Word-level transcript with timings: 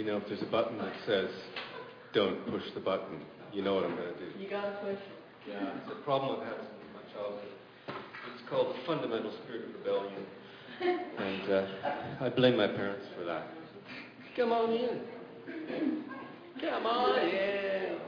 You 0.00 0.06
know, 0.06 0.16
if 0.16 0.28
there's 0.28 0.40
a 0.40 0.46
button 0.46 0.78
that 0.78 0.94
says, 1.04 1.28
don't 2.14 2.46
push 2.46 2.62
the 2.72 2.80
button, 2.80 3.20
you 3.52 3.60
know 3.60 3.74
what 3.74 3.84
I'm 3.84 3.94
going 3.94 4.14
to 4.14 4.18
do. 4.18 4.40
You 4.40 4.48
gotta 4.48 4.78
push. 4.80 4.96
Yeah, 5.46 5.76
it's 5.76 5.92
a 5.92 6.02
problem 6.04 6.40
I've 6.40 6.46
had 6.46 6.56
since 6.56 6.70
my 6.94 7.12
childhood. 7.12 7.52
It's 8.32 8.48
called 8.48 8.74
the 8.74 8.78
fundamental 8.86 9.30
spirit 9.44 9.64
of 9.68 9.74
rebellion. 9.74 10.24
And 11.18 11.50
uh, 11.52 11.66
I 12.22 12.30
blame 12.30 12.56
my 12.56 12.68
parents 12.68 13.04
for 13.14 13.26
that. 13.26 13.48
Come 14.34 14.52
on 14.52 14.70
in. 14.70 15.00
Come 16.62 16.86
on 16.86 17.18
in. 17.18 17.98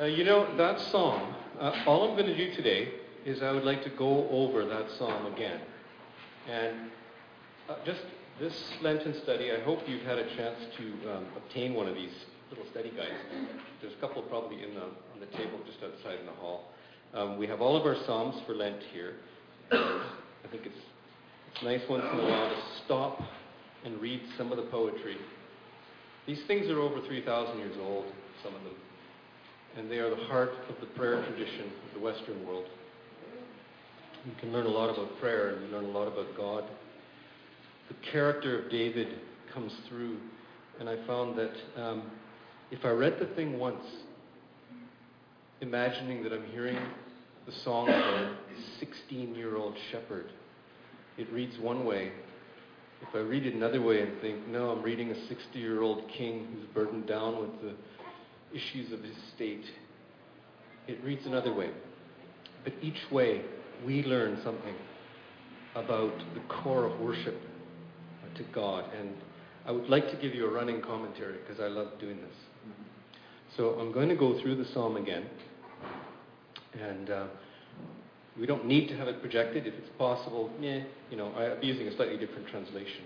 Uh, 0.00 0.04
you 0.06 0.24
know, 0.24 0.56
that 0.56 0.80
song, 0.90 1.36
uh, 1.60 1.84
all 1.86 2.10
I'm 2.10 2.16
going 2.16 2.26
to 2.26 2.36
do 2.36 2.52
today 2.56 2.88
is 3.24 3.44
I 3.44 3.52
would 3.52 3.62
like 3.62 3.84
to 3.84 3.90
go 3.90 4.28
over 4.28 4.64
that 4.64 4.90
song 4.98 5.32
again. 5.32 5.60
And 6.50 6.90
uh, 7.68 7.76
just 7.84 8.00
this 8.38 8.54
Lenten 8.82 9.14
study, 9.22 9.50
I 9.50 9.60
hope 9.60 9.80
you've 9.86 10.02
had 10.02 10.18
a 10.18 10.36
chance 10.36 10.58
to 10.76 11.10
um, 11.10 11.26
obtain 11.36 11.72
one 11.72 11.88
of 11.88 11.94
these 11.94 12.12
little 12.50 12.66
study 12.70 12.90
guides. 12.90 13.14
There's 13.80 13.94
a 13.94 14.00
couple 14.00 14.20
probably 14.22 14.58
the, 14.58 14.82
on 14.82 15.20
the 15.20 15.26
table 15.38 15.58
just 15.64 15.78
outside 15.82 16.20
in 16.20 16.26
the 16.26 16.32
hall. 16.32 16.64
Um, 17.14 17.38
we 17.38 17.46
have 17.46 17.62
all 17.62 17.76
of 17.76 17.86
our 17.86 17.96
Psalms 18.04 18.36
for 18.46 18.54
Lent 18.54 18.82
here. 18.92 19.14
I 19.72 20.48
think 20.50 20.66
it's, 20.66 20.78
it's 21.52 21.62
nice 21.62 21.80
once 21.88 22.04
in 22.12 22.20
a 22.20 22.22
while 22.22 22.50
to 22.50 22.56
stop 22.84 23.22
and 23.84 24.00
read 24.00 24.20
some 24.36 24.52
of 24.52 24.58
the 24.58 24.64
poetry. 24.64 25.16
These 26.26 26.42
things 26.46 26.68
are 26.68 26.80
over 26.80 27.00
3,000 27.06 27.58
years 27.58 27.76
old, 27.80 28.04
some 28.42 28.54
of 28.54 28.62
them. 28.64 28.74
And 29.78 29.90
they 29.90 29.98
are 29.98 30.10
the 30.10 30.24
heart 30.24 30.52
of 30.68 30.78
the 30.80 30.86
prayer 30.86 31.24
tradition 31.24 31.64
of 31.88 31.94
the 31.94 32.00
Western 32.00 32.46
world. 32.46 32.66
You 34.26 34.32
can 34.40 34.52
learn 34.52 34.66
a 34.66 34.70
lot 34.70 34.90
about 34.90 35.18
prayer 35.20 35.54
and 35.54 35.66
you 35.66 35.74
learn 35.74 35.86
a 35.86 35.98
lot 35.98 36.08
about 36.08 36.36
God. 36.36 36.64
The 37.88 38.10
character 38.10 38.62
of 38.62 38.70
David 38.70 39.08
comes 39.52 39.72
through. 39.88 40.18
And 40.78 40.88
I 40.88 40.96
found 41.06 41.38
that 41.38 41.52
um, 41.76 42.02
if 42.70 42.84
I 42.84 42.90
read 42.90 43.18
the 43.18 43.26
thing 43.34 43.58
once, 43.58 43.82
imagining 45.60 46.22
that 46.22 46.32
I'm 46.32 46.44
hearing 46.52 46.78
the 47.46 47.52
song 47.64 47.88
of 47.88 47.94
a 47.94 48.36
16 48.80 49.34
year 49.34 49.56
old 49.56 49.74
shepherd, 49.90 50.30
it 51.16 51.32
reads 51.32 51.58
one 51.58 51.86
way. 51.86 52.12
If 53.02 53.14
I 53.14 53.18
read 53.18 53.46
it 53.46 53.54
another 53.54 53.80
way 53.80 54.02
and 54.02 54.20
think, 54.20 54.46
no, 54.48 54.70
I'm 54.70 54.82
reading 54.82 55.10
a 55.10 55.28
60 55.28 55.58
year 55.58 55.80
old 55.80 56.08
king 56.08 56.46
who's 56.52 56.66
burdened 56.74 57.06
down 57.06 57.40
with 57.40 57.60
the 57.62 57.74
issues 58.54 58.92
of 58.92 59.02
his 59.02 59.16
state, 59.34 59.64
it 60.88 61.02
reads 61.02 61.24
another 61.26 61.54
way. 61.54 61.70
But 62.64 62.74
each 62.82 63.00
way, 63.10 63.42
we 63.84 64.02
learn 64.02 64.40
something 64.42 64.74
about 65.74 66.12
the 66.34 66.40
core 66.48 66.84
of 66.84 66.98
worship 67.00 67.36
to 68.36 68.42
God. 68.54 68.84
And 68.98 69.10
I 69.66 69.70
would 69.70 69.88
like 69.88 70.10
to 70.10 70.16
give 70.16 70.34
you 70.34 70.46
a 70.46 70.50
running 70.50 70.80
commentary 70.80 71.38
because 71.38 71.60
I 71.60 71.68
love 71.68 71.98
doing 72.00 72.16
this. 72.16 72.34
So 73.56 73.70
I'm 73.80 73.92
going 73.92 74.08
to 74.08 74.16
go 74.16 74.40
through 74.40 74.56
the 74.56 74.66
psalm 74.72 74.96
again. 74.96 75.26
And 76.80 77.10
uh, 77.10 77.26
we 78.38 78.46
don't 78.46 78.66
need 78.66 78.88
to 78.88 78.96
have 78.96 79.08
it 79.08 79.20
projected. 79.20 79.66
If 79.66 79.74
it's 79.74 79.88
possible, 79.98 80.50
yeah, 80.60 80.80
you 81.10 81.16
know, 81.16 81.32
I'll 81.32 81.60
be 81.60 81.66
using 81.66 81.88
a 81.88 81.96
slightly 81.96 82.18
different 82.18 82.48
translation. 82.48 83.04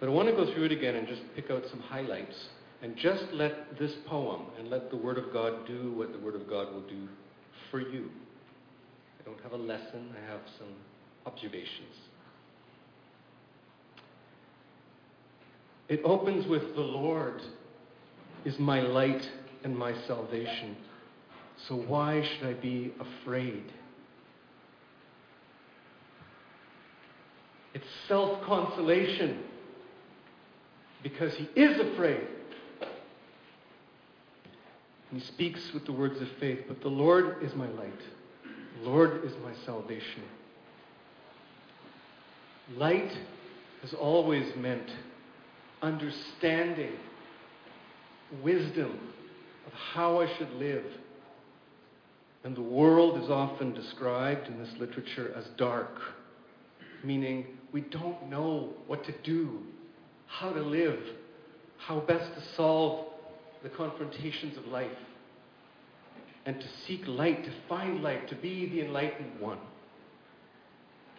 But 0.00 0.08
I 0.08 0.12
want 0.12 0.28
to 0.28 0.34
go 0.34 0.52
through 0.54 0.64
it 0.64 0.72
again 0.72 0.94
and 0.94 1.08
just 1.08 1.22
pick 1.34 1.50
out 1.50 1.64
some 1.70 1.80
highlights 1.80 2.36
and 2.82 2.96
just 2.96 3.24
let 3.32 3.78
this 3.78 3.92
poem 4.06 4.42
and 4.58 4.70
let 4.70 4.90
the 4.90 4.96
Word 4.96 5.18
of 5.18 5.32
God 5.32 5.66
do 5.66 5.92
what 5.96 6.12
the 6.12 6.18
Word 6.18 6.36
of 6.36 6.48
God 6.48 6.72
will 6.72 6.82
do 6.82 7.08
for 7.70 7.80
you. 7.80 8.08
I 9.20 9.24
don't 9.24 9.40
have 9.42 9.52
a 9.52 9.56
lesson, 9.56 10.14
I 10.16 10.30
have 10.30 10.40
some 10.58 10.68
observations. 11.26 11.94
It 15.88 16.00
opens 16.04 16.46
with 16.46 16.74
The 16.74 16.80
Lord 16.80 17.40
is 18.44 18.58
my 18.58 18.80
light 18.80 19.22
and 19.64 19.76
my 19.76 19.94
salvation. 20.06 20.76
So 21.66 21.74
why 21.76 22.22
should 22.22 22.48
I 22.48 22.52
be 22.54 22.92
afraid? 23.00 23.64
It's 27.74 27.86
self 28.06 28.42
consolation 28.44 29.42
because 31.02 31.32
he 31.34 31.44
is 31.60 31.80
afraid. 31.92 32.26
He 35.10 35.20
speaks 35.20 35.60
with 35.72 35.86
the 35.86 35.92
words 35.92 36.20
of 36.20 36.28
faith, 36.38 36.60
but 36.68 36.82
the 36.82 36.88
Lord 36.88 37.42
is 37.42 37.54
my 37.54 37.68
light. 37.68 38.00
The 38.82 38.88
Lord 38.88 39.24
is 39.24 39.32
my 39.42 39.52
salvation. 39.64 40.22
Light 42.76 43.10
has 43.82 43.94
always 43.94 44.54
meant 44.56 44.90
understanding, 45.82 46.92
wisdom 48.42 48.98
of 49.66 49.72
how 49.72 50.20
I 50.20 50.36
should 50.36 50.52
live. 50.54 50.84
And 52.44 52.56
the 52.56 52.62
world 52.62 53.22
is 53.22 53.30
often 53.30 53.74
described 53.74 54.48
in 54.48 54.58
this 54.58 54.72
literature 54.78 55.32
as 55.36 55.44
dark, 55.56 56.00
meaning 57.04 57.46
we 57.72 57.82
don't 57.82 58.28
know 58.30 58.72
what 58.86 59.04
to 59.04 59.12
do, 59.22 59.60
how 60.26 60.52
to 60.52 60.62
live, 60.62 61.00
how 61.78 62.00
best 62.00 62.32
to 62.34 62.42
solve 62.56 63.06
the 63.62 63.68
confrontations 63.68 64.56
of 64.56 64.66
life, 64.66 64.90
and 66.46 66.60
to 66.60 66.66
seek 66.86 67.06
light, 67.06 67.44
to 67.44 67.50
find 67.68 68.02
light, 68.02 68.28
to 68.28 68.36
be 68.36 68.68
the 68.68 68.84
enlightened 68.84 69.40
one. 69.40 69.58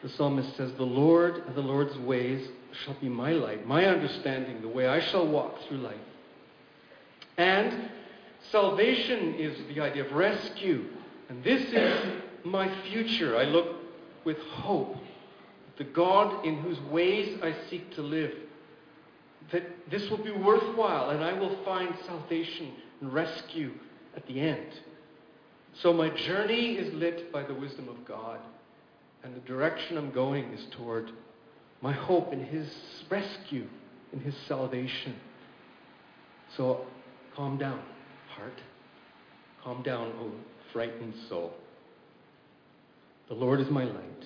The 0.03 0.09
psalmist 0.09 0.55
says, 0.55 0.71
The 0.77 0.83
Lord 0.83 1.43
and 1.45 1.55
the 1.55 1.61
Lord's 1.61 1.97
ways 1.99 2.47
shall 2.83 2.95
be 2.95 3.09
my 3.09 3.31
light, 3.31 3.67
my 3.67 3.85
understanding, 3.85 4.61
the 4.61 4.67
way 4.67 4.87
I 4.87 4.99
shall 5.11 5.27
walk 5.27 5.55
through 5.67 5.79
life. 5.79 5.95
And 7.37 7.89
salvation 8.51 9.35
is 9.35 9.57
the 9.73 9.81
idea 9.81 10.05
of 10.05 10.11
rescue. 10.11 10.85
And 11.29 11.43
this 11.43 11.61
is 11.71 12.21
my 12.43 12.69
future. 12.89 13.37
I 13.37 13.43
look 13.43 13.75
with 14.25 14.37
hope. 14.37 14.95
The 15.77 15.83
God 15.85 16.45
in 16.45 16.57
whose 16.57 16.79
ways 16.91 17.39
I 17.41 17.55
seek 17.69 17.95
to 17.95 18.01
live 18.01 18.33
that 19.51 19.63
this 19.89 20.09
will 20.09 20.23
be 20.23 20.31
worthwhile 20.31 21.09
and 21.09 21.23
I 21.23 21.33
will 21.33 21.57
find 21.63 21.93
salvation 22.05 22.73
and 23.01 23.13
rescue 23.13 23.71
at 24.15 24.25
the 24.27 24.39
end. 24.39 24.67
So 25.81 25.93
my 25.93 26.09
journey 26.09 26.73
is 26.73 26.93
lit 26.93 27.31
by 27.31 27.43
the 27.43 27.53
wisdom 27.53 27.87
of 27.89 28.05
God, 28.05 28.39
and 29.23 29.35
the 29.35 29.41
direction 29.41 29.97
I'm 29.97 30.11
going 30.11 30.45
is 30.53 30.65
toward 30.77 31.11
my 31.81 31.93
hope 31.93 32.33
in 32.33 32.43
His 32.43 32.67
rescue, 33.09 33.67
in 34.13 34.19
His 34.19 34.35
salvation. 34.47 35.15
So 36.57 36.85
calm 37.35 37.57
down, 37.57 37.81
heart. 38.35 38.59
Calm 39.63 39.83
down, 39.83 40.13
O 40.19 40.31
frightened 40.71 41.13
soul. 41.27 41.53
The 43.27 43.33
Lord 43.33 43.59
is 43.59 43.69
my 43.69 43.83
light. 43.83 44.25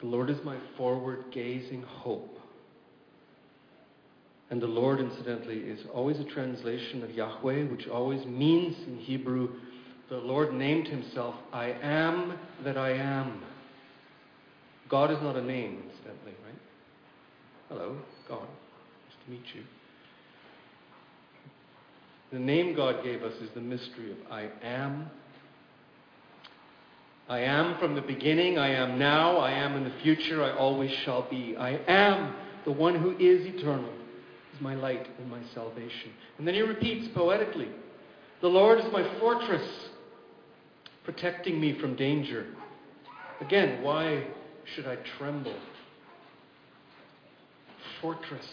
The 0.00 0.06
Lord 0.06 0.30
is 0.30 0.38
my 0.44 0.56
forward 0.76 1.24
gazing 1.32 1.82
hope. 1.82 2.38
And 4.50 4.60
the 4.60 4.66
Lord, 4.66 5.00
incidentally, 5.00 5.58
is 5.58 5.80
always 5.94 6.18
a 6.18 6.24
translation 6.24 7.02
of 7.02 7.10
Yahweh, 7.10 7.64
which 7.64 7.86
always 7.86 8.24
means 8.26 8.76
in 8.86 8.98
Hebrew, 8.98 9.48
the 10.10 10.16
Lord 10.16 10.52
named 10.52 10.88
himself, 10.88 11.34
I 11.52 11.70
am 11.82 12.38
that 12.64 12.76
I 12.76 12.92
am. 12.92 13.42
God 14.92 15.10
is 15.10 15.16
not 15.22 15.36
a 15.36 15.42
name, 15.42 15.82
incidentally, 15.88 16.34
right? 16.44 16.60
Hello, 17.70 17.96
God. 18.28 18.42
Nice 18.42 19.16
to 19.24 19.30
meet 19.30 19.54
you. 19.54 19.62
The 22.30 22.38
name 22.38 22.76
God 22.76 23.02
gave 23.02 23.22
us 23.22 23.32
is 23.40 23.48
the 23.54 23.62
mystery 23.62 24.12
of 24.12 24.18
I 24.30 24.50
am. 24.62 25.10
I 27.26 27.38
am 27.40 27.78
from 27.78 27.94
the 27.94 28.02
beginning, 28.02 28.58
I 28.58 28.68
am 28.68 28.98
now, 28.98 29.38
I 29.38 29.52
am 29.52 29.76
in 29.76 29.84
the 29.84 29.94
future, 30.02 30.44
I 30.44 30.54
always 30.58 30.90
shall 31.06 31.26
be. 31.30 31.56
I 31.56 31.80
am 31.88 32.34
the 32.66 32.72
one 32.72 32.94
who 32.94 33.12
is 33.12 33.46
eternal 33.46 33.94
is 34.54 34.60
my 34.60 34.74
light 34.74 35.08
and 35.18 35.30
my 35.30 35.40
salvation. 35.54 36.12
And 36.36 36.46
then 36.46 36.52
he 36.52 36.60
repeats 36.60 37.08
poetically 37.14 37.70
The 38.42 38.48
Lord 38.48 38.78
is 38.78 38.92
my 38.92 39.18
fortress, 39.18 39.66
protecting 41.02 41.58
me 41.58 41.80
from 41.80 41.96
danger. 41.96 42.48
Again, 43.40 43.82
why 43.82 44.26
should 44.64 44.86
I 44.86 44.96
tremble? 45.18 45.56
Fortress. 48.00 48.46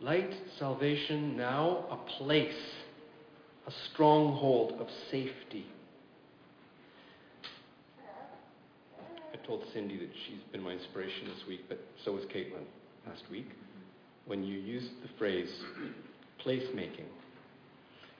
Light, 0.00 0.34
salvation, 0.58 1.36
now 1.36 1.84
a 1.90 1.96
place, 1.96 2.54
a 3.66 3.72
stronghold 3.92 4.72
of 4.80 4.88
safety. 5.10 5.66
I 9.32 9.46
told 9.46 9.64
Cindy 9.72 9.98
that 9.98 10.10
she's 10.26 10.42
been 10.50 10.62
my 10.62 10.72
inspiration 10.72 11.28
this 11.28 11.46
week, 11.46 11.64
but 11.68 11.84
so 12.04 12.12
was 12.12 12.24
Caitlin 12.24 12.64
last 13.06 13.24
week 13.30 13.50
when 14.26 14.42
you 14.42 14.58
used 14.58 15.02
the 15.02 15.08
phrase 15.18 15.50
placemaking 16.44 17.06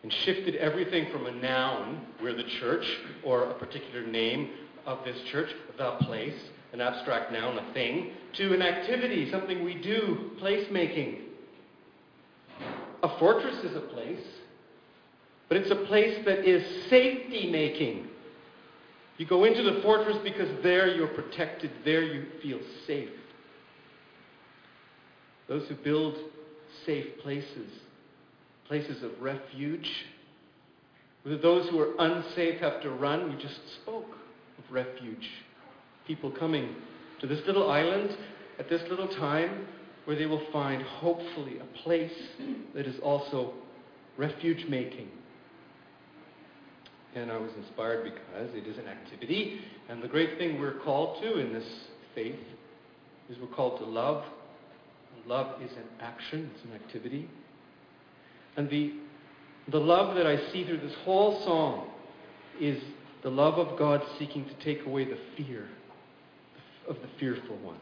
and 0.03 0.13
shifted 0.13 0.57
everything 0.57 1.11
from 1.13 1.27
a 1.27 1.31
noun, 1.31 2.05
we're 2.21 2.35
the 2.35 2.49
church, 2.61 2.85
or 3.25 3.45
a 3.45 3.55
particular 3.55 4.05
name, 4.05 4.51
of 4.85 4.99
this 5.05 5.21
church, 5.31 5.49
the 5.79 5.93
place, 6.01 6.35
an 6.73 6.81
abstract 6.81 7.33
noun, 7.33 7.59
a 7.59 7.73
thing, 7.73 8.13
to 8.35 8.55
an 8.55 8.63
activity, 8.63 9.31
something 9.31 9.63
we 9.65 9.75
do, 9.75 10.31
placemaking. 10.41 11.21
A 13.03 13.19
fortress 13.19 13.63
is 13.65 13.77
a 13.77 13.81
place, 13.81 14.25
but 15.49 15.59
it's 15.59 15.71
a 15.71 15.87
place 15.87 16.25
that 16.25 16.49
is 16.49 16.89
safety 16.89 17.51
making. 17.51 18.09
You 19.19 19.27
go 19.27 19.45
into 19.45 19.63
the 19.63 19.83
fortress 19.83 20.17
because 20.25 20.49
there 20.63 20.95
you're 20.95 21.09
protected, 21.09 21.71
there 21.85 22.03
you 22.03 22.27
feel 22.43 22.61
safe. 22.87 23.11
Those 25.49 25.69
who 25.69 25.75
build 25.75 26.17
safe 26.87 27.19
places, 27.23 27.71
places 28.67 29.03
of 29.03 29.11
refuge, 29.21 29.91
whether 31.23 31.37
those 31.37 31.69
who 31.69 31.79
are 31.81 31.93
unsafe 31.99 32.61
have 32.61 32.81
to 32.83 32.91
run, 32.91 33.31
we 33.31 33.41
just 33.41 33.61
spoke 33.83 34.11
of 34.59 34.73
refuge. 34.73 35.29
People 36.07 36.31
coming 36.31 36.75
to 37.21 37.27
this 37.27 37.41
little 37.47 37.71
island 37.71 38.17
at 38.59 38.69
this 38.69 38.83
little 38.91 39.09
time 39.09 39.67
where 40.05 40.17
they 40.17 40.27
will 40.27 40.43
find, 40.53 40.83
hopefully, 40.83 41.59
a 41.59 41.79
place 41.83 42.13
that 42.75 42.87
is 42.87 42.99
also 43.01 43.53
refuge 44.17 44.67
making. 44.69 45.09
And 47.15 47.31
I 47.31 47.37
was 47.37 47.51
inspired 47.57 48.05
because 48.05 48.55
it 48.55 48.67
is 48.67 48.79
an 48.79 48.89
activity. 48.89 49.61
And 49.89 50.03
the 50.03 50.09
great 50.09 50.39
thing 50.39 50.61
we're 50.61 50.81
called 50.81 51.23
to 51.23 51.39
in 51.39 51.53
this 51.53 51.67
faith 52.15 52.41
is 53.31 53.39
we're 53.39 53.55
called 53.55 53.79
to 53.79 53.85
love. 53.85 54.25
Love 55.27 55.63
is 55.63 55.71
an 55.73 55.85
action, 56.01 56.51
it's 56.53 56.65
an 56.65 56.73
activity. 56.75 57.31
And 58.57 58.69
the, 58.69 58.95
the 59.71 59.79
love 59.79 60.17
that 60.17 60.27
I 60.27 60.51
see 60.51 60.65
through 60.65 60.81
this 60.81 60.97
whole 61.05 61.45
song 61.45 61.89
is 62.61 62.83
the 63.23 63.31
love 63.31 63.55
of 63.55 63.79
God 63.79 64.03
seeking 64.19 64.45
to 64.47 64.55
take 64.65 64.85
away 64.85 65.05
the 65.05 65.19
fear 65.37 65.69
of 66.89 66.97
the 66.97 67.09
fearful 67.19 67.57
one. 67.59 67.79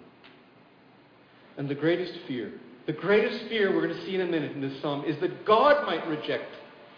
And 1.57 1.69
the 1.69 1.75
greatest 1.75 2.13
fear, 2.27 2.53
the 2.87 2.93
greatest 2.93 3.49
fear 3.49 3.75
we're 3.75 3.87
going 3.87 3.99
to 3.99 4.07
see 4.07 4.15
in 4.15 4.23
a 4.23 4.27
minute 4.27 4.53
in 4.53 4.61
this 4.61 4.81
psalm 4.81 5.05
is 5.05 5.21
that 5.21 5.45
God 5.45 5.87
might 5.87 6.07
reject 6.07 6.51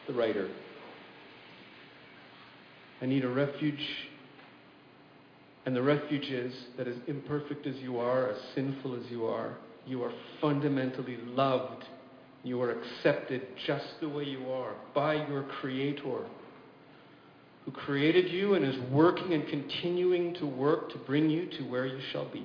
the 0.06 0.14
writer. 0.14 0.48
I 3.00 3.06
need 3.06 3.24
a 3.24 3.28
refuge. 3.28 3.84
And 5.66 5.76
the 5.76 5.82
refuge 5.82 6.26
is 6.26 6.52
that 6.76 6.88
as 6.88 6.96
imperfect 7.06 7.66
as 7.66 7.76
you 7.76 7.98
are, 7.98 8.30
as 8.30 8.36
sinful 8.54 8.94
as 8.96 9.10
you 9.10 9.26
are, 9.26 9.56
you 9.86 10.02
are 10.02 10.12
fundamentally 10.40 11.18
loved. 11.26 11.84
You 12.44 12.60
are 12.62 12.72
accepted 12.72 13.42
just 13.66 13.86
the 14.00 14.08
way 14.08 14.24
you 14.24 14.50
are 14.50 14.74
by 14.94 15.26
your 15.28 15.44
Creator, 15.60 16.26
who 17.64 17.70
created 17.70 18.30
you 18.30 18.54
and 18.54 18.64
is 18.64 18.78
working 18.90 19.32
and 19.34 19.46
continuing 19.48 20.34
to 20.34 20.46
work 20.46 20.90
to 20.90 20.98
bring 20.98 21.30
you 21.30 21.46
to 21.46 21.62
where 21.64 21.86
you 21.86 22.00
shall 22.10 22.28
be, 22.30 22.44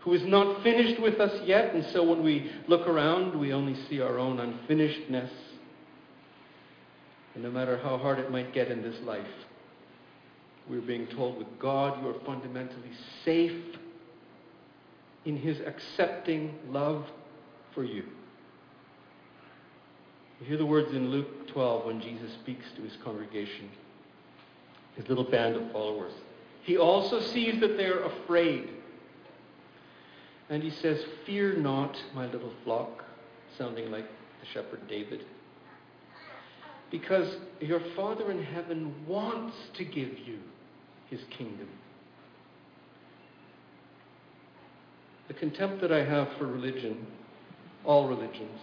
who 0.00 0.12
is 0.12 0.22
not 0.24 0.62
finished 0.62 1.00
with 1.00 1.20
us 1.20 1.40
yet, 1.46 1.74
and 1.74 1.84
so 1.92 2.02
when 2.02 2.22
we 2.22 2.50
look 2.66 2.88
around, 2.88 3.38
we 3.38 3.52
only 3.52 3.76
see 3.88 4.00
our 4.00 4.18
own 4.18 4.38
unfinishedness. 4.38 5.30
And 7.34 7.42
no 7.42 7.50
matter 7.50 7.78
how 7.78 7.96
hard 7.98 8.18
it 8.18 8.30
might 8.30 8.52
get 8.52 8.70
in 8.70 8.82
this 8.82 9.00
life, 9.02 9.26
we're 10.68 10.80
being 10.80 11.06
told 11.08 11.38
with 11.38 11.58
God 11.58 12.02
you 12.02 12.08
are 12.08 12.24
fundamentally 12.24 12.90
safe 13.24 13.76
in 15.24 15.36
his 15.36 15.58
accepting 15.60 16.54
love 16.68 17.04
for 17.74 17.84
you. 17.84 18.04
You 20.40 20.46
hear 20.46 20.56
the 20.56 20.66
words 20.66 20.92
in 20.92 21.10
Luke 21.10 21.48
12 21.52 21.86
when 21.86 22.00
Jesus 22.00 22.32
speaks 22.42 22.64
to 22.76 22.82
his 22.82 22.96
congregation, 23.04 23.70
his 24.96 25.08
little 25.08 25.24
band 25.24 25.56
of 25.56 25.72
followers. 25.72 26.12
He 26.62 26.76
also 26.76 27.20
sees 27.20 27.60
that 27.60 27.76
they're 27.76 28.04
afraid. 28.04 28.68
And 30.48 30.62
he 30.62 30.70
says, 30.70 31.02
Fear 31.26 31.56
not, 31.56 31.96
my 32.14 32.26
little 32.26 32.52
flock, 32.64 33.04
sounding 33.58 33.90
like 33.90 34.06
the 34.40 34.46
shepherd 34.52 34.86
David. 34.88 35.24
Because 36.90 37.36
your 37.60 37.80
Father 37.96 38.30
in 38.30 38.42
heaven 38.42 38.94
wants 39.06 39.56
to 39.78 39.84
give 39.84 40.18
you 40.18 40.38
his 41.08 41.20
kingdom. 41.30 41.68
The 45.28 45.34
contempt 45.34 45.80
that 45.80 45.92
I 45.92 46.04
have 46.04 46.28
for 46.38 46.46
religion, 46.46 47.06
all 47.84 48.08
religions, 48.08 48.60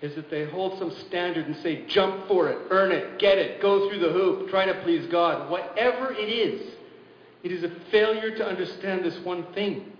is 0.00 0.14
that 0.14 0.30
they 0.30 0.44
hold 0.48 0.78
some 0.78 0.92
standard 1.08 1.46
and 1.46 1.56
say, 1.56 1.84
jump 1.88 2.28
for 2.28 2.48
it, 2.48 2.58
earn 2.70 2.92
it, 2.92 3.18
get 3.18 3.38
it, 3.38 3.60
go 3.60 3.88
through 3.88 3.98
the 3.98 4.12
hoop, 4.12 4.48
try 4.48 4.64
to 4.64 4.74
please 4.82 5.06
God. 5.10 5.50
Whatever 5.50 6.12
it 6.12 6.28
is, 6.28 6.74
it 7.42 7.50
is 7.50 7.64
a 7.64 7.70
failure 7.90 8.36
to 8.36 8.46
understand 8.46 9.04
this 9.04 9.18
one 9.24 9.52
thing 9.54 9.92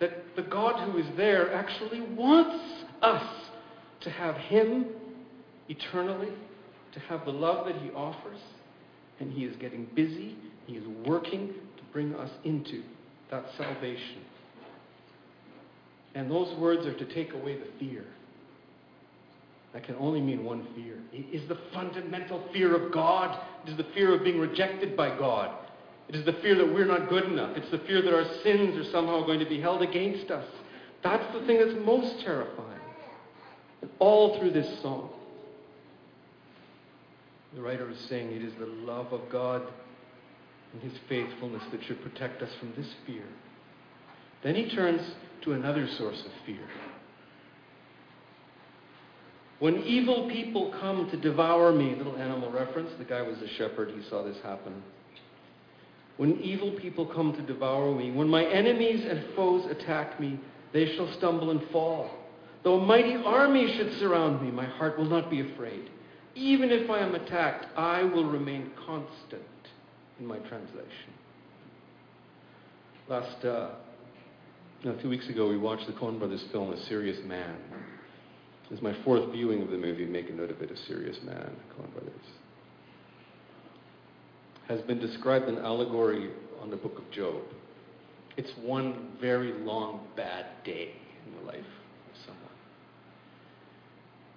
that 0.00 0.36
the 0.36 0.42
God 0.42 0.80
who 0.88 0.98
is 0.98 1.06
there 1.16 1.54
actually 1.54 2.00
wants 2.00 2.64
us 3.02 3.22
to 4.00 4.10
have 4.10 4.36
Him 4.36 4.86
eternally, 5.68 6.32
to 6.92 7.00
have 7.00 7.24
the 7.24 7.32
love 7.32 7.66
that 7.66 7.76
He 7.76 7.90
offers, 7.90 8.38
and 9.20 9.32
He 9.32 9.44
is 9.44 9.56
getting 9.56 9.86
busy, 9.94 10.36
He 10.66 10.74
is 10.74 10.86
working 11.06 11.48
to 11.48 11.82
bring 11.92 12.14
us 12.14 12.30
into 12.44 12.82
that 13.30 13.44
salvation. 13.56 14.20
And 16.14 16.30
those 16.30 16.56
words 16.58 16.86
are 16.86 16.96
to 16.96 17.14
take 17.14 17.34
away 17.34 17.58
the 17.58 17.66
fear. 17.78 18.04
That 19.76 19.84
can 19.84 19.96
only 19.96 20.22
mean 20.22 20.42
one 20.42 20.66
fear. 20.74 20.96
It 21.12 21.26
is 21.34 21.46
the 21.50 21.58
fundamental 21.74 22.42
fear 22.50 22.74
of 22.74 22.90
God. 22.90 23.38
It 23.66 23.72
is 23.72 23.76
the 23.76 23.84
fear 23.92 24.14
of 24.14 24.24
being 24.24 24.40
rejected 24.40 24.96
by 24.96 25.10
God. 25.18 25.54
It 26.08 26.14
is 26.14 26.24
the 26.24 26.32
fear 26.40 26.54
that 26.54 26.66
we're 26.66 26.86
not 26.86 27.10
good 27.10 27.24
enough. 27.24 27.58
It's 27.58 27.70
the 27.70 27.80
fear 27.80 28.00
that 28.00 28.14
our 28.14 28.24
sins 28.42 28.74
are 28.78 28.90
somehow 28.90 29.26
going 29.26 29.38
to 29.38 29.44
be 29.44 29.60
held 29.60 29.82
against 29.82 30.30
us. 30.30 30.46
That's 31.04 31.30
the 31.34 31.46
thing 31.46 31.58
that's 31.58 31.78
most 31.84 32.24
terrifying. 32.24 32.80
All 33.98 34.38
through 34.38 34.52
this 34.52 34.80
song, 34.80 35.10
the 37.54 37.60
writer 37.60 37.90
is 37.90 37.98
saying 38.08 38.32
it 38.32 38.42
is 38.42 38.54
the 38.58 38.64
love 38.64 39.12
of 39.12 39.28
God 39.30 39.60
and 40.72 40.80
his 40.80 40.98
faithfulness 41.06 41.64
that 41.70 41.84
should 41.84 42.00
protect 42.00 42.40
us 42.40 42.50
from 42.58 42.72
this 42.78 42.88
fear. 43.06 43.24
Then 44.42 44.54
he 44.54 44.70
turns 44.74 45.02
to 45.42 45.52
another 45.52 45.86
source 45.98 46.22
of 46.24 46.32
fear. 46.46 46.66
When 49.58 49.82
evil 49.84 50.28
people 50.30 50.74
come 50.80 51.08
to 51.10 51.16
devour 51.16 51.72
me, 51.72 51.94
little 51.96 52.16
animal 52.16 52.50
reference, 52.50 52.90
the 52.98 53.04
guy 53.04 53.22
was 53.22 53.38
a 53.38 53.48
shepherd, 53.56 53.90
he 53.90 54.02
saw 54.10 54.22
this 54.22 54.36
happen. 54.42 54.82
When 56.18 56.40
evil 56.40 56.72
people 56.72 57.06
come 57.06 57.34
to 57.34 57.42
devour 57.42 57.94
me, 57.94 58.10
when 58.10 58.28
my 58.28 58.44
enemies 58.44 59.04
and 59.08 59.34
foes 59.34 59.70
attack 59.70 60.20
me, 60.20 60.38
they 60.72 60.94
shall 60.94 61.10
stumble 61.16 61.50
and 61.50 61.62
fall. 61.70 62.10
Though 62.64 62.80
a 62.80 62.84
mighty 62.84 63.14
army 63.14 63.74
should 63.76 63.98
surround 63.98 64.42
me, 64.42 64.50
my 64.50 64.64
heart 64.64 64.98
will 64.98 65.06
not 65.06 65.30
be 65.30 65.40
afraid. 65.52 65.90
Even 66.34 66.70
if 66.70 66.90
I 66.90 66.98
am 66.98 67.14
attacked, 67.14 67.66
I 67.78 68.02
will 68.02 68.28
remain 68.28 68.70
constant 68.86 69.42
in 70.18 70.26
my 70.26 70.38
translation. 70.40 71.12
Last, 73.08 73.44
uh, 73.44 73.70
no, 74.84 74.96
two 74.96 75.08
weeks 75.08 75.28
ago, 75.28 75.48
we 75.48 75.56
watched 75.56 75.86
the 75.86 75.92
Coen 75.92 76.18
Brothers 76.18 76.44
film 76.50 76.72
A 76.72 76.84
Serious 76.86 77.18
Man. 77.24 77.56
Was 78.70 78.82
my 78.82 78.94
fourth 79.04 79.30
viewing 79.32 79.62
of 79.62 79.70
the 79.70 79.76
movie. 79.76 80.04
Make 80.04 80.28
a 80.28 80.32
note 80.32 80.50
of 80.50 80.60
it, 80.60 80.70
A 80.70 80.76
Serious 80.76 81.16
Man, 81.24 81.52
Coen 81.72 81.92
Brothers. 81.92 82.12
Has 84.66 84.80
been 84.82 84.98
described 84.98 85.46
an 85.46 85.58
allegory 85.58 86.30
on 86.60 86.70
the 86.70 86.76
book 86.76 86.98
of 86.98 87.08
Job. 87.12 87.42
It's 88.36 88.50
one 88.62 89.12
very 89.20 89.52
long 89.52 90.00
bad 90.16 90.46
day 90.64 90.90
in 91.26 91.40
the 91.40 91.46
life 91.46 91.58
of 91.60 92.16
someone. 92.26 92.42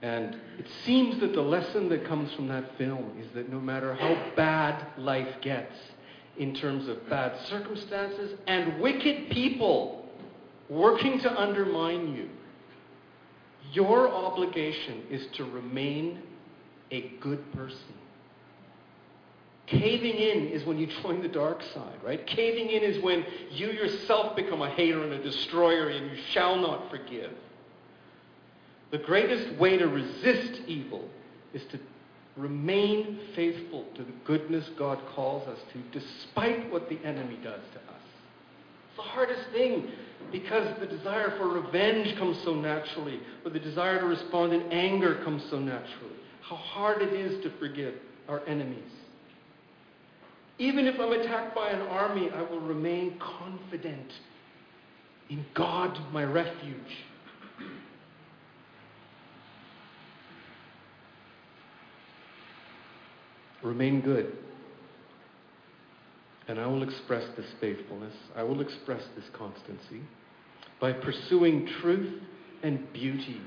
and 0.01 0.36
it 0.59 0.67
seems 0.86 1.19
that 1.19 1.33
the 1.33 1.41
lesson 1.41 1.89
that 1.89 2.07
comes 2.07 2.31
from 2.36 2.48
that 2.48 2.77
film 2.77 3.12
is 3.19 3.27
that 3.33 3.51
no 3.51 3.59
matter 3.59 3.93
how 3.95 4.31
bad 4.36 4.86
life 4.98 5.41
gets, 5.41 5.74
in 6.38 6.55
terms 6.55 6.88
of 6.88 6.98
bad 7.09 7.38
circumstances 7.48 8.39
and 8.48 8.79
wicked 8.79 9.29
people 9.29 10.05
working 10.69 11.19
to 11.19 11.29
undermine 11.39 12.13
you, 12.15 12.29
your 13.71 14.09
obligation 14.09 15.03
is 15.09 15.25
to 15.33 15.43
remain 15.45 16.21
a 16.91 17.13
good 17.19 17.51
person. 17.53 17.93
Caving 19.67 20.15
in 20.15 20.47
is 20.47 20.65
when 20.65 20.79
you 20.79 20.88
join 21.03 21.21
the 21.21 21.27
dark 21.27 21.61
side, 21.73 21.99
right? 22.03 22.25
Caving 22.25 22.69
in 22.69 22.81
is 22.81 23.03
when 23.03 23.23
you 23.51 23.67
yourself 23.67 24.35
become 24.35 24.63
a 24.63 24.69
hater 24.71 25.03
and 25.03 25.13
a 25.13 25.21
destroyer 25.21 25.89
and 25.89 26.09
you 26.09 26.17
shall 26.31 26.55
not 26.55 26.89
forgive. 26.89 27.31
The 28.89 28.97
greatest 28.97 29.59
way 29.59 29.77
to 29.77 29.88
resist 29.88 30.61
evil 30.65 31.07
is 31.53 31.61
to 31.65 31.79
remain 32.35 33.19
faithful 33.35 33.85
to 33.93 34.03
the 34.03 34.13
goodness 34.25 34.67
God 34.77 34.97
calls 35.13 35.47
us 35.47 35.59
to, 35.73 35.99
despite 35.99 36.71
what 36.71 36.89
the 36.89 36.97
enemy 37.03 37.38
does 37.43 37.61
to 37.73 37.79
us. 37.79 38.01
It's 38.88 38.97
the 38.97 39.03
hardest 39.03 39.51
thing 39.51 39.91
because 40.31 40.79
the 40.79 40.85
desire 40.85 41.33
for 41.38 41.47
revenge 41.47 42.17
comes 42.17 42.38
so 42.43 42.53
naturally, 42.53 43.19
or 43.43 43.51
the 43.51 43.59
desire 43.59 43.99
to 43.99 44.05
respond 44.05 44.53
in 44.53 44.61
anger 44.71 45.21
comes 45.23 45.43
so 45.49 45.59
naturally. 45.59 46.15
How 46.41 46.55
hard 46.55 47.01
it 47.01 47.13
is 47.13 47.43
to 47.43 47.51
forgive 47.59 47.95
our 48.27 48.45
enemies. 48.47 48.83
Even 50.59 50.88
if 50.88 50.99
I'm 50.99 51.13
attacked 51.13 51.55
by 51.55 51.69
an 51.69 51.81
army, 51.88 52.29
I 52.31 52.41
will 52.41 52.59
remain 52.59 53.17
confident 53.19 54.11
in 55.29 55.45
God, 55.53 55.97
my 56.11 56.23
refuge. 56.23 56.75
Remain 63.61 64.01
good. 64.01 64.38
And 66.50 66.60
I 66.60 66.65
will 66.65 66.82
express 66.82 67.24
this 67.38 67.46
faithfulness. 67.62 68.15
I 68.36 68.41
will 68.41 68.60
express 68.60 69.03
this 69.15 69.25
constancy 69.34 70.01
by 70.82 70.91
pursuing 70.91 71.68
truth 71.79 72.24
and 72.63 72.91
beauty 72.91 73.39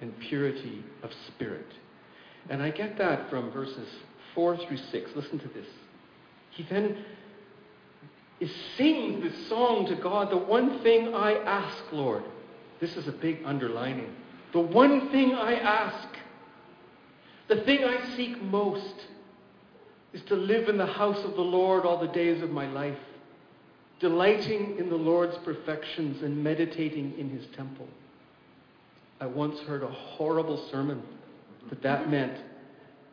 and 0.00 0.12
purity 0.18 0.84
of 1.04 1.10
spirit. 1.28 1.66
And 2.48 2.60
I 2.60 2.70
get 2.70 2.98
that 2.98 3.30
from 3.30 3.52
verses 3.52 3.88
4 4.34 4.56
through 4.66 4.78
6. 4.78 5.10
Listen 5.14 5.38
to 5.38 5.48
this. 5.48 5.66
He 6.50 6.66
then 6.68 7.04
is 8.40 8.50
sings 8.76 9.22
this 9.22 9.48
song 9.48 9.86
to 9.86 9.94
God, 9.94 10.32
the 10.32 10.36
one 10.36 10.82
thing 10.82 11.14
I 11.14 11.34
ask, 11.44 11.84
Lord. 11.92 12.24
This 12.80 12.96
is 12.96 13.06
a 13.06 13.12
big 13.12 13.42
underlining. 13.44 14.12
The 14.52 14.60
one 14.60 15.12
thing 15.12 15.34
I 15.34 15.54
ask, 15.54 16.08
the 17.46 17.62
thing 17.62 17.84
I 17.84 18.16
seek 18.16 18.42
most, 18.42 18.94
is 20.12 20.22
to 20.22 20.34
live 20.34 20.68
in 20.68 20.76
the 20.76 20.86
house 20.86 21.22
of 21.24 21.34
the 21.34 21.42
Lord 21.42 21.84
all 21.84 22.00
the 22.00 22.08
days 22.08 22.42
of 22.42 22.50
my 22.50 22.66
life, 22.70 22.98
delighting 24.00 24.76
in 24.78 24.88
the 24.88 24.96
Lord's 24.96 25.36
perfections 25.44 26.22
and 26.22 26.42
meditating 26.42 27.18
in 27.18 27.30
his 27.30 27.46
temple. 27.54 27.86
I 29.20 29.26
once 29.26 29.58
heard 29.60 29.82
a 29.82 29.90
horrible 29.90 30.68
sermon 30.70 31.02
that 31.68 31.82
that 31.82 32.10
meant 32.10 32.38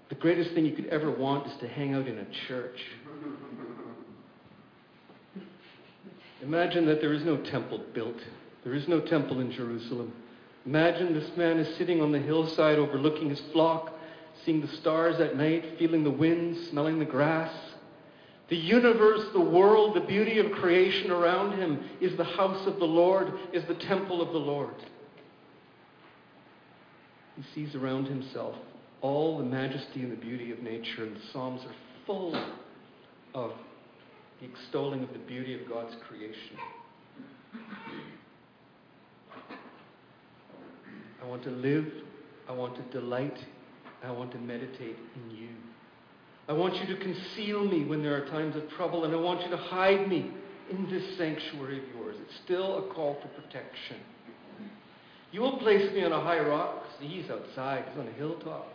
the 0.09 0.15
greatest 0.15 0.51
thing 0.53 0.65
you 0.65 0.73
could 0.73 0.87
ever 0.87 1.11
want 1.11 1.47
is 1.47 1.57
to 1.57 1.67
hang 1.67 1.93
out 1.93 2.07
in 2.07 2.17
a 2.17 2.25
church. 2.47 2.79
Imagine 6.41 6.85
that 6.85 7.01
there 7.01 7.13
is 7.13 7.23
no 7.23 7.37
temple 7.37 7.83
built. 7.93 8.15
There 8.63 8.73
is 8.73 8.87
no 8.87 9.01
temple 9.01 9.41
in 9.41 9.51
Jerusalem. 9.51 10.13
Imagine 10.65 11.13
this 11.13 11.35
man 11.35 11.59
is 11.59 11.77
sitting 11.77 12.01
on 12.01 12.11
the 12.11 12.19
hillside 12.19 12.77
overlooking 12.77 13.29
his 13.29 13.41
flock, 13.51 13.93
seeing 14.47 14.61
the 14.61 14.77
stars 14.77 15.19
at 15.19 15.35
night, 15.35 15.77
feeling 15.77 16.05
the 16.05 16.09
wind, 16.09 16.55
smelling 16.69 16.99
the 16.99 17.05
grass. 17.05 17.53
The 18.47 18.55
universe, 18.55 19.27
the 19.33 19.41
world, 19.41 19.93
the 19.93 20.07
beauty 20.07 20.39
of 20.39 20.53
creation 20.53 21.11
around 21.11 21.59
him 21.59 21.83
is 21.99 22.15
the 22.15 22.23
house 22.23 22.65
of 22.65 22.79
the 22.79 22.85
Lord, 22.85 23.33
is 23.51 23.65
the 23.65 23.75
temple 23.75 24.21
of 24.21 24.31
the 24.31 24.39
Lord. 24.39 24.73
He 27.35 27.43
sees 27.53 27.75
around 27.75 28.05
himself 28.05 28.55
all 29.01 29.37
the 29.37 29.43
majesty 29.43 29.99
and 29.99 30.13
the 30.13 30.15
beauty 30.15 30.53
of 30.53 30.59
nature, 30.63 31.03
and 31.03 31.17
the 31.17 31.21
Psalms 31.33 31.63
are 31.65 31.75
full 32.05 32.33
of 33.35 33.51
the 34.39 34.47
extolling 34.47 35.03
of 35.03 35.11
the 35.11 35.19
beauty 35.19 35.61
of 35.61 35.67
God's 35.67 35.95
creation. 36.07 36.55
I 41.21 41.27
want 41.27 41.43
to 41.43 41.51
live, 41.51 41.85
I 42.47 42.53
want 42.53 42.77
to 42.77 42.97
delight, 42.97 43.37
I 44.03 44.11
want 44.11 44.31
to 44.33 44.37
meditate 44.37 44.95
in 45.15 45.35
you. 45.35 45.49
I 46.47 46.53
want 46.53 46.75
you 46.75 46.95
to 46.95 47.01
conceal 47.01 47.65
me 47.65 47.85
when 47.85 48.01
there 48.01 48.15
are 48.15 48.25
times 48.27 48.55
of 48.55 48.69
trouble, 48.71 49.05
and 49.05 49.13
I 49.13 49.17
want 49.17 49.41
you 49.41 49.49
to 49.49 49.57
hide 49.57 50.07
me 50.07 50.31
in 50.69 50.89
this 50.89 51.17
sanctuary 51.17 51.79
of 51.79 51.95
yours. 51.95 52.15
It's 52.21 52.39
still 52.45 52.77
a 52.89 52.93
call 52.93 53.17
for 53.21 53.27
protection. 53.41 53.97
You 55.31 55.41
will 55.41 55.57
place 55.57 55.91
me 55.93 56.05
on 56.05 56.13
a 56.13 56.21
high 56.21 56.39
rock. 56.39 56.83
See, 56.99 57.07
he's 57.07 57.29
outside, 57.29 57.85
he's 57.89 57.99
on 57.99 58.07
a 58.07 58.13
hilltop. 58.13 58.67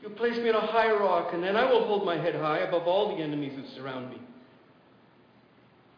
You'll 0.00 0.12
place 0.12 0.36
me 0.36 0.48
on 0.48 0.56
a 0.56 0.66
high 0.66 0.90
rock, 0.90 1.32
and 1.32 1.42
then 1.42 1.54
I 1.54 1.64
will 1.70 1.86
hold 1.86 2.04
my 2.04 2.16
head 2.16 2.34
high 2.34 2.58
above 2.58 2.88
all 2.88 3.16
the 3.16 3.22
enemies 3.22 3.52
who 3.54 3.76
surround 3.76 4.10
me. 4.10 4.20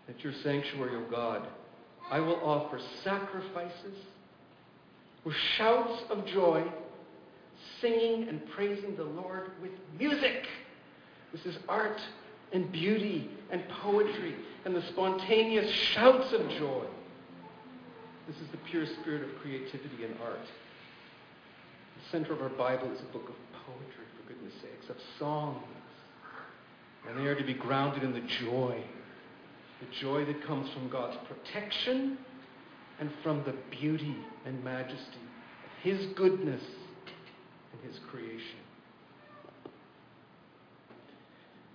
At 0.08 0.22
your 0.22 0.34
sanctuary, 0.42 0.96
O 0.96 1.10
God, 1.10 1.48
I 2.10 2.20
will 2.20 2.38
offer 2.42 2.78
sacrifices 3.02 3.96
with 5.24 5.34
shouts 5.56 6.02
of 6.10 6.26
joy, 6.26 6.64
singing 7.80 8.28
and 8.28 8.46
praising 8.50 8.96
the 8.96 9.04
Lord 9.04 9.50
with 9.61 9.73
music. 9.99 10.46
This 11.32 11.44
is 11.46 11.56
art 11.68 12.00
and 12.52 12.70
beauty 12.70 13.30
and 13.50 13.62
poetry 13.68 14.34
and 14.64 14.75
the 14.75 14.82
spontaneous 14.82 15.70
shouts 15.70 16.32
of 16.32 16.49
joy. 16.50 16.84
This 18.26 18.37
is 18.37 18.49
the 18.52 18.58
pure 18.58 18.87
spirit 18.87 19.23
of 19.23 19.38
creativity 19.40 20.04
and 20.04 20.16
art. 20.25 20.38
The 20.40 22.11
center 22.11 22.32
of 22.32 22.40
our 22.40 22.49
Bible 22.49 22.90
is 22.92 23.00
a 23.00 23.12
book 23.12 23.28
of 23.28 23.34
poetry, 23.66 24.04
for 24.16 24.32
goodness 24.32 24.54
sakes, 24.62 24.90
of 24.90 24.96
songs. 25.18 25.62
And 27.08 27.18
they 27.18 27.26
are 27.26 27.34
to 27.34 27.44
be 27.44 27.52
grounded 27.52 28.02
in 28.02 28.12
the 28.12 28.20
joy 28.20 28.82
the 29.80 29.96
joy 30.00 30.25
that 30.25 30.42
comes 30.44 30.70
from 30.73 30.88
God's 30.88 31.16
protection 31.28 32.18
and 33.00 33.11
from 33.23 33.42
the 33.44 33.54
beauty 33.70 34.16
and 34.46 34.62
majesty 34.62 34.96
of 34.96 35.82
His 35.82 36.06
goodness 36.14 36.62
and 37.74 37.90
His 37.90 38.00
creation. 38.10 38.58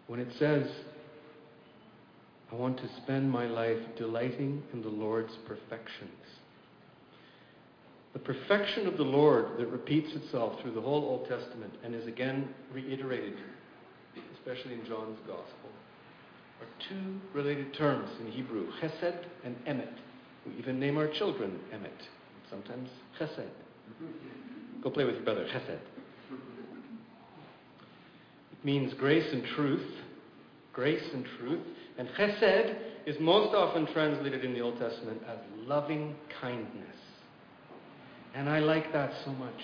When 0.07 0.19
it 0.19 0.29
says, 0.39 0.67
I 2.51 2.55
want 2.55 2.77
to 2.77 2.89
spend 3.03 3.29
my 3.29 3.45
life 3.45 3.77
delighting 3.95 4.63
in 4.73 4.81
the 4.81 4.89
Lord's 4.89 5.33
perfections, 5.47 6.09
the 8.13 8.19
perfection 8.19 8.87
of 8.87 8.97
the 8.97 9.03
Lord 9.03 9.59
that 9.59 9.67
repeats 9.67 10.09
itself 10.15 10.59
through 10.61 10.73
the 10.73 10.81
whole 10.81 11.03
Old 11.03 11.29
Testament 11.29 11.73
and 11.83 11.93
is 11.93 12.07
again 12.07 12.49
reiterated, 12.73 13.35
especially 14.33 14.73
in 14.73 14.85
John's 14.85 15.19
Gospel, 15.27 15.69
are 16.59 16.67
two 16.89 17.19
related 17.33 17.73
terms 17.75 18.09
in 18.19 18.31
Hebrew, 18.31 18.65
chesed 18.81 19.23
and 19.45 19.55
emet. 19.65 19.93
We 20.45 20.53
even 20.57 20.79
name 20.79 20.97
our 20.97 21.07
children 21.07 21.59
emet, 21.71 22.07
sometimes 22.49 22.89
chesed. 23.19 23.49
Go 24.81 24.89
play 24.89 25.03
with 25.03 25.15
your 25.15 25.23
brother, 25.23 25.45
chesed. 25.45 25.79
It 28.51 28.65
means 28.65 28.93
grace 28.93 29.31
and 29.31 29.43
truth, 29.55 29.87
grace 30.73 31.03
and 31.13 31.25
truth, 31.37 31.61
and 31.97 32.07
chesed 32.09 32.75
is 33.05 33.17
most 33.19 33.53
often 33.53 33.87
translated 33.87 34.45
in 34.45 34.53
the 34.53 34.61
Old 34.61 34.79
Testament 34.79 35.21
as 35.27 35.37
loving 35.65 36.15
kindness. 36.41 36.95
And 38.35 38.49
I 38.49 38.59
like 38.59 38.93
that 38.93 39.11
so 39.25 39.31
much. 39.31 39.61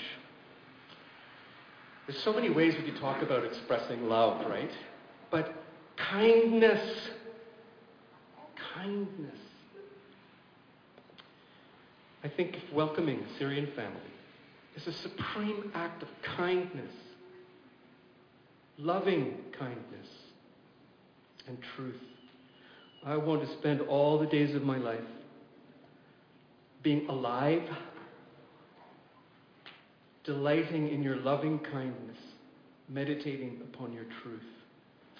There's 2.08 2.22
so 2.24 2.34
many 2.34 2.50
ways 2.50 2.76
we 2.78 2.90
could 2.90 3.00
talk 3.00 3.22
about 3.22 3.46
expressing 3.46 4.08
love, 4.08 4.46
right? 4.50 4.72
But 5.32 5.54
kindness, 5.98 7.10
kindness. 8.74 9.38
I 12.24 12.30
think 12.30 12.58
welcoming 12.74 13.24
Syrian 13.38 13.68
family 13.76 14.15
is 14.76 14.88
a 14.88 14.94
supreme 14.94 15.72
act 15.74 16.04
of 16.04 16.10
kindness, 16.38 16.92
loving 18.78 19.36
kindness, 19.58 20.08
and 21.48 21.58
truth. 21.76 22.02
I 23.06 23.18
want 23.18 23.48
to 23.48 23.54
spend 23.60 23.82
all 23.82 24.20
the 24.20 24.26
days 24.26 24.56
of 24.56 24.64
my 24.64 24.78
life 24.78 25.00
being 26.82 27.08
alive 27.08 27.64
delighting 30.26 30.90
in 30.90 31.04
your 31.04 31.18
loving 31.18 31.60
kindness, 31.60 32.18
meditating 32.90 33.62
upon 33.62 33.94
your 33.94 34.06
truth, 34.24 34.42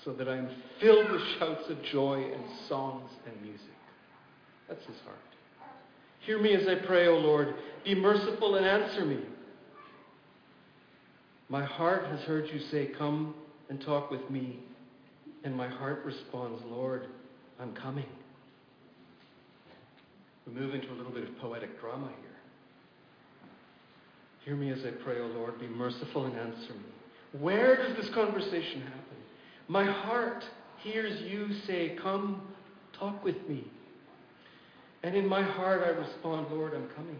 so 0.04 0.12
that 0.14 0.28
I 0.28 0.38
am 0.38 0.50
filled 0.82 1.12
with 1.12 1.22
shouts 1.40 1.70
of 1.70 1.82
joy 1.84 2.24
and 2.34 2.44
songs 2.68 3.10
and 3.26 3.42
music. 3.42 3.62
That's 4.68 4.86
his 4.86 4.98
heart. 5.06 5.18
Hear 6.22 6.42
me 6.42 6.54
as 6.56 6.68
I 6.68 6.76
pray, 6.86 7.08
O 7.08 7.18
Lord. 7.18 7.56
Be 7.84 7.94
merciful 7.94 8.56
and 8.56 8.66
answer 8.66 9.06
me. 9.06 9.20
My 11.50 11.64
heart 11.64 12.06
has 12.08 12.22
heard 12.22 12.50
you 12.52 12.60
say, 12.72 12.88
Come 12.98 13.36
and 13.70 13.80
talk 13.82 14.10
with 14.12 14.30
me. 14.30 14.60
And 15.44 15.56
my 15.56 15.68
heart 15.68 16.04
responds, 16.04 16.62
Lord, 16.66 17.08
I'm 17.60 17.74
coming. 17.74 18.06
We 20.48 20.54
move 20.54 20.74
into 20.74 20.92
a 20.92 20.96
little 20.96 21.12
bit 21.12 21.24
of 21.24 21.38
poetic 21.38 21.80
drama 21.80 22.08
here. 22.08 22.36
Hear 24.44 24.56
me 24.56 24.72
as 24.72 24.80
I 24.86 24.92
pray, 25.04 25.20
O 25.20 25.26
Lord, 25.28 25.60
be 25.60 25.68
merciful 25.68 26.26
and 26.26 26.36
answer 26.38 26.74
me. 26.74 27.40
Where 27.40 27.76
does 27.76 27.96
this 27.96 28.14
conversation 28.14 28.82
happen? 28.82 29.18
My 29.68 29.84
heart 29.84 30.44
hears 30.84 31.22
you 31.22 31.50
say, 31.66 31.98
Come, 32.02 32.42
talk 32.98 33.24
with 33.24 33.48
me. 33.48 33.66
And 35.04 35.16
in 35.16 35.28
my 35.28 35.44
heart 35.44 35.84
I 35.86 35.90
respond, 35.90 36.48
Lord, 36.52 36.74
I'm 36.74 36.88
coming. 36.96 37.18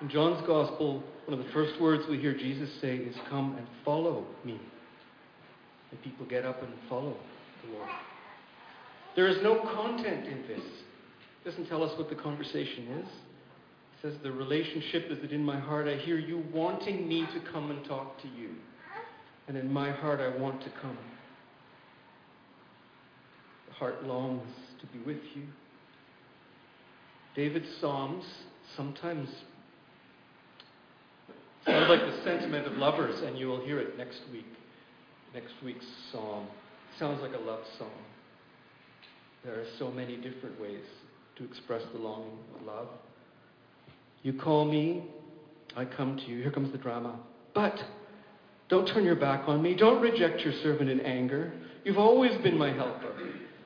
In 0.00 0.08
John's 0.08 0.46
Gospel, 0.46 1.02
one 1.26 1.38
of 1.38 1.44
the 1.44 1.52
first 1.52 1.80
words 1.80 2.04
we 2.08 2.18
hear 2.18 2.32
Jesus 2.32 2.70
say 2.80 2.96
is, 2.96 3.16
Come 3.28 3.56
and 3.56 3.66
follow 3.84 4.24
me. 4.44 4.60
And 5.90 6.02
people 6.02 6.24
get 6.26 6.44
up 6.44 6.62
and 6.62 6.72
follow 6.88 7.16
the 7.64 7.72
Lord. 7.72 7.88
There 9.16 9.26
is 9.26 9.42
no 9.42 9.60
content 9.74 10.26
in 10.26 10.42
this. 10.46 10.60
It 10.60 11.50
doesn't 11.50 11.66
tell 11.68 11.82
us 11.82 11.96
what 11.98 12.08
the 12.08 12.14
conversation 12.14 13.02
is 13.02 13.08
It 13.08 14.02
says, 14.02 14.14
The 14.22 14.30
relationship 14.30 15.10
is 15.10 15.18
that 15.20 15.32
in 15.32 15.44
my 15.44 15.58
heart 15.58 15.88
I 15.88 15.96
hear 15.96 16.18
you 16.18 16.44
wanting 16.52 17.08
me 17.08 17.26
to 17.34 17.52
come 17.52 17.72
and 17.72 17.84
talk 17.86 18.20
to 18.22 18.28
you. 18.28 18.50
And 19.48 19.56
in 19.56 19.72
my 19.72 19.90
heart 19.90 20.20
I 20.20 20.36
want 20.38 20.62
to 20.62 20.70
come. 20.80 20.98
The 23.68 23.74
heart 23.74 24.04
longs 24.04 24.46
to 24.80 24.86
be 24.86 25.04
with 25.04 25.22
you. 25.34 25.42
David's 27.34 27.68
Psalms 27.80 28.24
sometimes 28.76 29.28
sound 31.68 31.88
like 31.88 32.00
the 32.00 32.22
sentiment 32.24 32.66
of 32.66 32.74
lovers, 32.74 33.20
and 33.20 33.38
you 33.38 33.46
will 33.46 33.60
hear 33.60 33.78
it 33.78 33.96
next 33.98 34.20
week. 34.32 34.46
Next 35.34 35.52
week's 35.64 35.86
psalm 36.10 36.46
sounds 36.98 37.20
like 37.20 37.34
a 37.34 37.38
love 37.38 37.60
song. 37.78 37.90
There 39.44 39.54
are 39.54 39.66
so 39.78 39.90
many 39.90 40.16
different 40.16 40.60
ways 40.60 40.84
to 41.36 41.44
express 41.44 41.82
the 41.92 41.98
longing 41.98 42.38
of 42.56 42.66
love. 42.66 42.88
You 44.22 44.32
call 44.32 44.64
me, 44.64 45.04
I 45.76 45.84
come 45.84 46.16
to 46.16 46.22
you. 46.24 46.42
Here 46.42 46.50
comes 46.50 46.72
the 46.72 46.78
drama. 46.78 47.18
But 47.54 47.78
don't 48.68 48.86
turn 48.88 49.04
your 49.04 49.16
back 49.16 49.48
on 49.48 49.62
me. 49.62 49.74
Don't 49.74 50.00
reject 50.00 50.40
your 50.40 50.54
servant 50.62 50.90
in 50.90 51.00
anger. 51.00 51.52
You've 51.84 51.98
always 51.98 52.36
been 52.42 52.58
my 52.58 52.72
helper. 52.72 53.12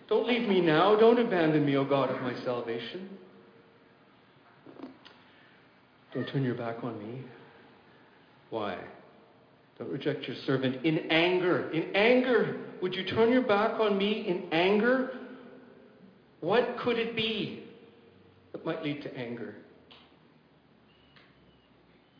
Don't 0.08 0.26
leave 0.26 0.48
me 0.48 0.60
now. 0.60 0.96
Don't 0.96 1.18
abandon 1.18 1.64
me, 1.64 1.76
O 1.76 1.84
God 1.84 2.10
of 2.10 2.20
my 2.20 2.34
salvation. 2.44 3.08
Don't 6.12 6.28
turn 6.28 6.44
your 6.44 6.54
back 6.54 6.84
on 6.84 6.98
me. 6.98 7.22
Why? 8.52 8.76
Don't 9.78 9.90
reject 9.90 10.28
your 10.28 10.36
servant 10.44 10.84
in 10.84 11.10
anger. 11.10 11.70
In 11.70 11.96
anger. 11.96 12.60
Would 12.82 12.94
you 12.94 13.02
turn 13.02 13.32
your 13.32 13.40
back 13.40 13.80
on 13.80 13.96
me 13.96 14.28
in 14.28 14.52
anger? 14.52 15.14
What 16.40 16.76
could 16.78 16.98
it 16.98 17.16
be 17.16 17.64
that 18.52 18.62
might 18.66 18.84
lead 18.84 19.00
to 19.04 19.16
anger? 19.16 19.54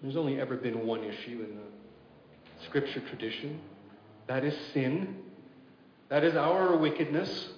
There's 0.01 0.17
only 0.17 0.41
ever 0.41 0.57
been 0.57 0.87
one 0.87 1.05
issue 1.05 1.45
in 1.47 1.55
the 1.55 2.65
scripture 2.67 3.03
tradition. 3.11 3.61
That 4.27 4.43
is 4.43 4.55
sin. 4.73 5.17
That 6.09 6.25
is 6.25 6.35
our 6.35 6.79
wickedness. 6.79 7.49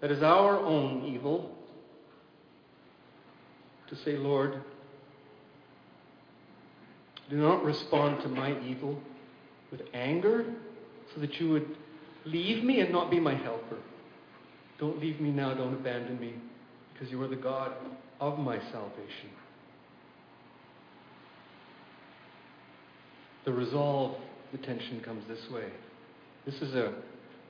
That 0.00 0.10
is 0.10 0.22
our 0.22 0.58
own 0.58 1.04
evil. 1.04 1.54
To 3.90 3.96
say, 3.96 4.16
Lord, 4.16 4.62
do 7.30 7.36
not 7.36 7.64
respond 7.64 8.22
to 8.22 8.28
my 8.28 8.60
evil 8.62 8.98
with 9.70 9.80
anger 9.94 10.44
so 11.14 11.20
that 11.20 11.34
you 11.40 11.50
would 11.50 11.76
leave 12.24 12.64
me 12.64 12.80
and 12.80 12.92
not 12.92 13.10
be 13.10 13.18
my 13.18 13.34
helper. 13.34 13.78
Don't 14.78 15.00
leave 15.00 15.20
me 15.20 15.30
now, 15.30 15.54
don't 15.54 15.74
abandon 15.74 16.18
me, 16.18 16.34
because 16.92 17.10
you 17.10 17.20
are 17.22 17.28
the 17.28 17.36
God 17.36 17.72
of 18.20 18.38
my 18.38 18.58
salvation. 18.70 19.30
The 23.44 23.52
resolve, 23.52 24.16
the 24.52 24.58
tension 24.58 25.00
comes 25.04 25.26
this 25.28 25.50
way. 25.52 25.66
This 26.46 26.54
is 26.56 26.74
a 26.74 26.92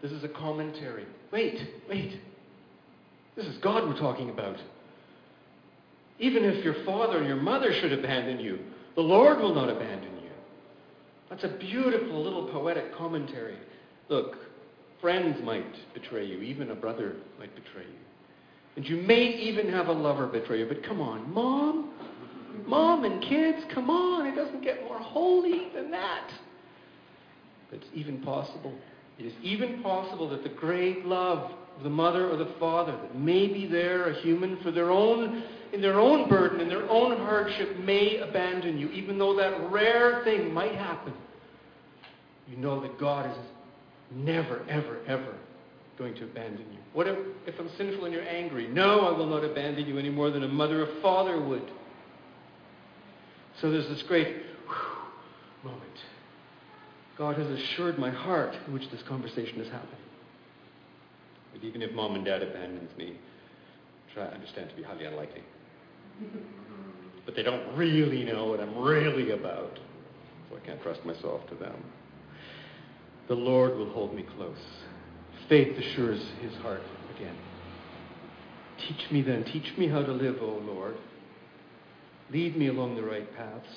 this 0.02 0.10
is 0.10 0.24
a 0.24 0.28
commentary. 0.28 1.06
Wait, 1.30 1.58
wait. 1.88 2.20
This 3.36 3.46
is 3.46 3.56
God 3.58 3.88
we're 3.88 3.98
talking 3.98 4.30
about. 4.30 4.56
Even 6.18 6.44
if 6.44 6.64
your 6.64 6.84
father 6.84 7.18
and 7.18 7.26
your 7.26 7.36
mother 7.36 7.72
should 7.80 7.92
abandon 7.92 8.40
you, 8.40 8.58
the 8.94 9.00
Lord 9.00 9.38
will 9.38 9.54
not 9.54 9.68
abandon 9.68 10.14
you. 10.22 10.30
That's 11.30 11.44
a 11.44 11.56
beautiful 11.58 12.22
little 12.22 12.48
poetic 12.48 12.94
commentary. 12.94 13.56
Look, 14.08 14.36
friends 15.00 15.38
might 15.42 15.74
betray 15.94 16.26
you, 16.26 16.40
even 16.42 16.70
a 16.70 16.74
brother 16.74 17.16
might 17.38 17.54
betray 17.54 17.84
you. 17.84 17.98
And 18.76 18.86
you 18.86 18.96
may 18.96 19.26
even 19.26 19.68
have 19.70 19.88
a 19.88 19.92
lover 19.92 20.26
betray 20.26 20.60
you, 20.60 20.66
but 20.66 20.82
come 20.84 21.00
on, 21.00 21.32
mom, 21.32 21.92
mom 22.66 23.04
and 23.04 23.22
kids, 23.22 23.58
come 23.74 23.90
on, 23.90 24.26
it 24.26 24.34
doesn't 24.34 24.62
get 24.62 24.82
more 24.84 24.98
holy 24.98 25.68
than 25.74 25.90
that. 25.90 26.30
It's 27.72 27.86
even 27.94 28.20
possible. 28.22 28.74
It 29.18 29.24
is 29.24 29.32
even 29.42 29.82
possible 29.82 30.28
that 30.30 30.42
the 30.42 30.50
great 30.50 31.06
love 31.06 31.50
of 31.76 31.82
the 31.82 31.90
mother 31.90 32.30
or 32.30 32.36
the 32.36 32.52
father 32.60 32.92
that 32.92 33.18
may 33.18 33.46
be 33.46 33.66
there, 33.66 34.08
a 34.10 34.20
human, 34.20 34.58
for 34.62 34.70
their 34.70 34.90
own 34.90 35.44
in 35.72 35.80
their 35.80 35.98
own 35.98 36.28
burden, 36.28 36.60
in 36.60 36.68
their 36.68 36.88
own 36.88 37.16
hardship, 37.18 37.78
may 37.78 38.18
abandon 38.18 38.78
you, 38.78 38.90
even 38.90 39.18
though 39.18 39.34
that 39.36 39.70
rare 39.70 40.22
thing 40.24 40.52
might 40.52 40.74
happen. 40.74 41.14
You 42.48 42.58
know 42.58 42.80
that 42.82 42.98
God 42.98 43.30
is 43.30 43.36
never, 44.10 44.62
ever, 44.68 44.98
ever 45.06 45.34
going 45.98 46.14
to 46.16 46.24
abandon 46.24 46.66
you. 46.72 46.78
What 46.92 47.06
if, 47.06 47.18
if 47.46 47.58
I'm 47.58 47.70
sinful 47.78 48.04
and 48.04 48.12
you're 48.12 48.28
angry? 48.28 48.68
No, 48.68 49.00
I 49.00 49.16
will 49.16 49.26
not 49.26 49.44
abandon 49.44 49.86
you 49.86 49.98
any 49.98 50.10
more 50.10 50.30
than 50.30 50.42
a 50.42 50.48
mother 50.48 50.82
or 50.82 51.00
father 51.00 51.40
would. 51.40 51.70
So 53.60 53.70
there's 53.70 53.88
this 53.88 54.02
great 54.02 54.42
moment. 55.64 55.82
God 57.16 57.38
has 57.38 57.46
assured 57.46 57.98
my 57.98 58.10
heart 58.10 58.54
in 58.66 58.72
which 58.72 58.90
this 58.90 59.02
conversation 59.08 59.60
is 59.60 59.70
happening. 59.70 59.96
But 61.52 61.64
even 61.64 61.82
if 61.82 61.92
mom 61.92 62.14
and 62.14 62.24
dad 62.24 62.42
abandons 62.42 62.90
me, 62.96 63.16
which 64.06 64.18
I 64.18 64.34
understand 64.34 64.70
to 64.70 64.76
be 64.76 64.82
highly 64.82 65.04
unlikely, 65.04 65.42
but 67.24 67.36
they 67.36 67.42
don't 67.42 67.76
really 67.76 68.24
know 68.24 68.46
what 68.46 68.60
I'm 68.60 68.76
really 68.78 69.30
about, 69.30 69.78
so 70.50 70.56
I 70.56 70.66
can't 70.66 70.82
trust 70.82 71.04
myself 71.04 71.46
to 71.48 71.54
them. 71.54 71.82
The 73.28 73.34
Lord 73.34 73.76
will 73.76 73.90
hold 73.90 74.14
me 74.14 74.24
close. 74.36 74.58
Faith 75.48 75.78
assures 75.78 76.20
his 76.40 76.54
heart 76.56 76.82
again. 77.16 77.36
Teach 78.88 79.10
me 79.10 79.22
then, 79.22 79.44
teach 79.44 79.76
me 79.78 79.86
how 79.88 80.02
to 80.02 80.12
live, 80.12 80.36
O 80.40 80.60
Lord. 80.64 80.96
Lead 82.30 82.56
me 82.56 82.68
along 82.68 82.96
the 82.96 83.02
right 83.02 83.32
paths. 83.36 83.68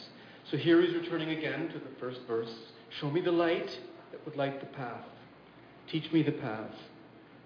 So 0.50 0.58
here 0.58 0.82
he's 0.82 0.96
returning 0.96 1.38
again 1.38 1.70
to 1.70 1.80
the 1.80 2.00
first 2.00 2.20
verse. 2.28 2.54
Show 3.00 3.12
me 3.12 3.22
the 3.22 3.32
light 3.32 3.70
that 4.12 4.26
would 4.26 4.36
light 4.36 4.60
the 4.60 4.68
path. 4.68 5.06
Teach 5.92 6.12
me 6.12 6.24
the 6.24 6.32
path. 6.32 6.72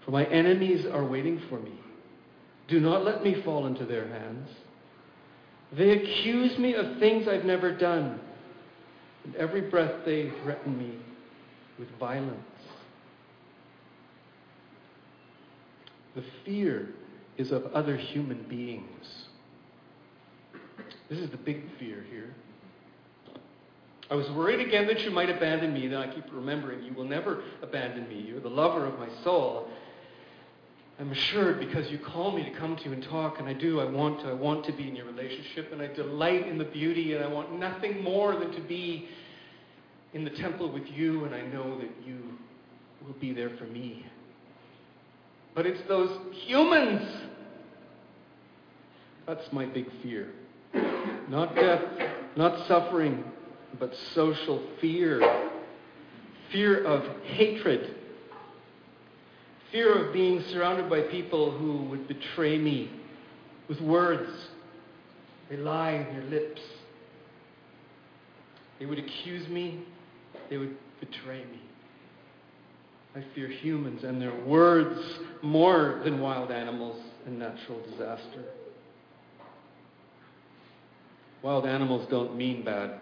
For 0.06 0.12
my 0.12 0.26
enemies 0.26 0.86
are 0.86 1.06
waiting 1.06 1.42
for 1.50 1.60
me. 1.60 1.74
Do 2.68 2.80
not 2.80 3.04
let 3.04 3.24
me 3.24 3.42
fall 3.44 3.68
into 3.68 3.86
their 3.86 4.08
hands. 4.08 4.50
They 5.78 5.92
accuse 5.92 6.58
me 6.58 6.74
of 6.74 6.98
things 7.00 7.28
I've 7.28 7.46
never 7.46 7.72
done. 7.76 8.20
And 9.24 9.36
every 9.36 9.62
breath 9.62 10.06
they 10.06 10.32
threaten 10.44 10.78
me 10.78 10.98
with 11.78 11.90
violence. 12.00 12.40
The 16.16 16.24
fear 16.44 16.90
is 17.38 17.52
of 17.52 17.66
other 17.68 17.96
human 17.96 18.44
beings. 18.50 19.28
This 21.10 21.20
is 21.20 21.30
the 21.30 21.38
big 21.38 21.64
fear 21.80 22.04
here. 22.10 22.34
I 24.12 24.16
was 24.16 24.30
worried 24.32 24.66
again 24.66 24.88
that 24.88 25.02
you 25.02 25.12
might 25.12 25.30
abandon 25.30 25.74
me. 25.74 25.88
Then 25.88 26.00
I 26.00 26.14
keep 26.14 26.26
remembering, 26.32 26.84
you 26.84 26.94
will 26.94 27.06
never 27.06 27.44
abandon 27.62 28.10
me. 28.10 28.26
You're 28.28 28.40
the 28.40 28.50
lover 28.50 28.86
of 28.86 28.98
my 28.98 29.08
soul. 29.24 29.68
I'm 31.00 31.12
assured 31.14 31.60
because 31.60 31.90
you 31.90 31.98
call 31.98 32.34
me 32.34 32.44
to 32.44 32.52
come 32.52 32.76
to 32.76 32.84
you 32.84 32.92
and 32.92 33.02
talk, 33.02 33.40
and 33.40 33.48
I 33.48 33.54
do. 33.54 33.80
I 33.80 33.86
want 33.86 34.20
to. 34.20 34.28
I 34.28 34.34
want 34.34 34.66
to 34.66 34.74
be 34.74 34.86
in 34.86 34.98
your 34.98 35.06
relationship, 35.06 35.72
and 35.72 35.82
I 35.82 35.88
delight 35.88 36.46
in 36.46 36.58
the 36.58 36.66
beauty, 36.66 37.14
and 37.14 37.24
I 37.24 37.28
want 37.28 37.58
nothing 37.58 38.04
more 38.04 38.36
than 38.36 38.52
to 38.52 38.60
be 38.60 39.08
in 40.14 40.26
the 40.26 40.30
temple 40.32 40.70
with 40.70 40.86
you, 40.88 41.24
and 41.24 41.34
I 41.34 41.42
know 41.44 41.80
that 41.80 41.90
you 42.06 42.20
will 43.06 43.14
be 43.14 43.32
there 43.32 43.52
for 43.58 43.64
me. 43.64 44.06
But 45.56 45.66
it's 45.66 45.82
those 45.88 46.20
humans. 46.34 47.10
That's 49.26 49.54
my 49.54 49.68
big 49.68 49.86
fear. 50.04 50.34
Not 51.30 51.56
death, 51.56 51.82
not 52.36 52.68
suffering, 52.68 53.24
but 53.80 53.96
social 54.14 54.62
fear. 54.82 55.22
Fear 56.52 56.84
of 56.84 57.24
hatred. 57.24 57.96
Fear 59.72 60.08
of 60.08 60.14
being 60.14 60.44
surrounded 60.52 60.90
by 60.90 61.02
people 61.02 61.52
who 61.52 61.84
would 61.90 62.08
betray 62.08 62.58
me 62.58 62.92
with 63.68 63.80
words. 63.82 64.32
They 65.50 65.58
lie 65.58 65.92
in 65.92 66.16
their 66.16 66.24
lips. 66.24 66.62
They 68.80 68.86
would 68.86 69.00
accuse 69.00 69.48
me. 69.48 69.84
They 70.50 70.58
would 70.58 70.76
betray 71.00 71.44
me. 71.46 71.62
I 73.16 73.24
fear 73.34 73.48
humans 73.48 74.04
and 74.04 74.22
their 74.22 74.36
words 74.46 75.00
more 75.42 76.02
than 76.04 76.20
wild 76.20 76.52
animals 76.52 77.02
and 77.26 77.40
natural 77.40 77.82
disaster. 77.90 78.46
Wild 81.42 81.66
animals 81.66 82.08
don't 82.10 82.36
mean 82.36 82.64
bad, 82.64 83.00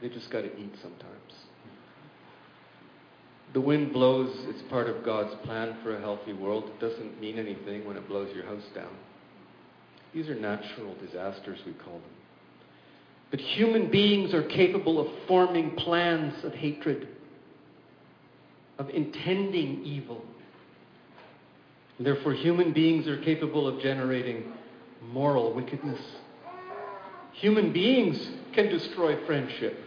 they 0.00 0.08
just 0.08 0.30
got 0.30 0.42
to 0.42 0.56
eat 0.58 0.72
sometimes. 0.80 1.34
The 3.52 3.60
wind 3.60 3.92
blows, 3.92 4.30
it's 4.48 4.62
part 4.70 4.88
of 4.88 5.04
God's 5.04 5.34
plan 5.44 5.76
for 5.82 5.96
a 5.96 6.00
healthy 6.00 6.32
world. 6.32 6.64
It 6.68 6.80
doesn't 6.80 7.20
mean 7.20 7.38
anything 7.38 7.84
when 7.84 7.96
it 7.96 8.06
blows 8.08 8.34
your 8.34 8.44
house 8.44 8.62
down. 8.74 8.94
These 10.14 10.28
are 10.28 10.34
natural 10.34 10.94
disasters, 11.04 11.58
we 11.66 11.72
call 11.72 11.94
them. 11.94 12.02
But 13.30 13.40
human 13.40 13.90
beings 13.90 14.34
are 14.34 14.42
capable 14.42 15.00
of 15.00 15.06
forming 15.26 15.76
plans 15.76 16.44
of 16.44 16.52
hatred, 16.52 17.08
of 18.78 18.88
intending 18.90 19.84
evil. 19.84 20.24
And 21.98 22.06
therefore, 22.06 22.34
human 22.34 22.72
beings 22.72 23.06
are 23.06 23.20
capable 23.22 23.68
of 23.68 23.80
generating 23.82 24.52
moral 25.12 25.54
wickedness. 25.54 26.00
Human 27.32 27.72
beings 27.72 28.30
can 28.52 28.68
destroy 28.68 29.24
friendship. 29.26 29.78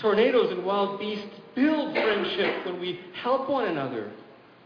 Tornadoes 0.00 0.52
and 0.52 0.64
wild 0.64 1.00
beasts 1.00 1.34
build 1.54 1.92
friendship 1.92 2.66
when 2.66 2.80
we 2.80 3.00
help 3.20 3.48
one 3.48 3.66
another. 3.66 4.10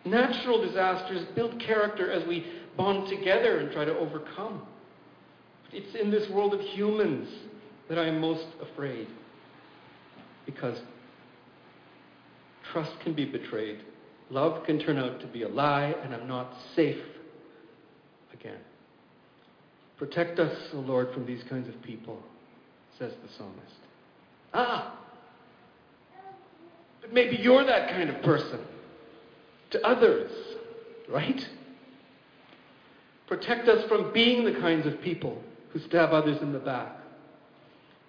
Natural 0.04 0.60
disasters 0.60 1.26
build 1.34 1.58
character 1.60 2.10
as 2.12 2.26
we 2.28 2.44
bond 2.76 3.08
together 3.08 3.58
and 3.58 3.72
try 3.72 3.84
to 3.84 3.96
overcome. 3.96 4.62
It's 5.72 5.94
in 5.94 6.10
this 6.10 6.28
world 6.30 6.52
of 6.52 6.60
humans 6.60 7.28
that 7.88 7.98
I 7.98 8.08
am 8.08 8.20
most 8.20 8.46
afraid 8.60 9.08
because 10.44 10.78
trust 12.72 12.92
can 13.02 13.14
be 13.14 13.24
betrayed, 13.24 13.80
love 14.28 14.64
can 14.64 14.78
turn 14.78 14.98
out 14.98 15.20
to 15.20 15.26
be 15.26 15.42
a 15.42 15.48
lie, 15.48 15.94
and 16.02 16.14
I'm 16.14 16.26
not 16.26 16.52
safe 16.74 17.02
again. 18.34 18.58
Protect 19.98 20.38
us, 20.40 20.54
O 20.74 20.78
Lord, 20.78 21.12
from 21.14 21.24
these 21.26 21.42
kinds 21.48 21.68
of 21.68 21.80
people, 21.82 22.18
says 22.98 23.12
the 23.22 23.32
psalmist. 23.38 23.76
Ah! 24.52 24.98
But 27.02 27.12
maybe 27.12 27.36
you're 27.36 27.64
that 27.64 27.90
kind 27.90 28.08
of 28.08 28.22
person 28.22 28.60
to 29.70 29.86
others, 29.86 30.30
right? 31.08 31.46
Protect 33.26 33.68
us 33.68 33.86
from 33.88 34.12
being 34.12 34.44
the 34.44 34.58
kinds 34.60 34.86
of 34.86 35.00
people 35.02 35.42
who 35.70 35.80
stab 35.80 36.12
others 36.12 36.40
in 36.40 36.52
the 36.52 36.58
back. 36.58 36.96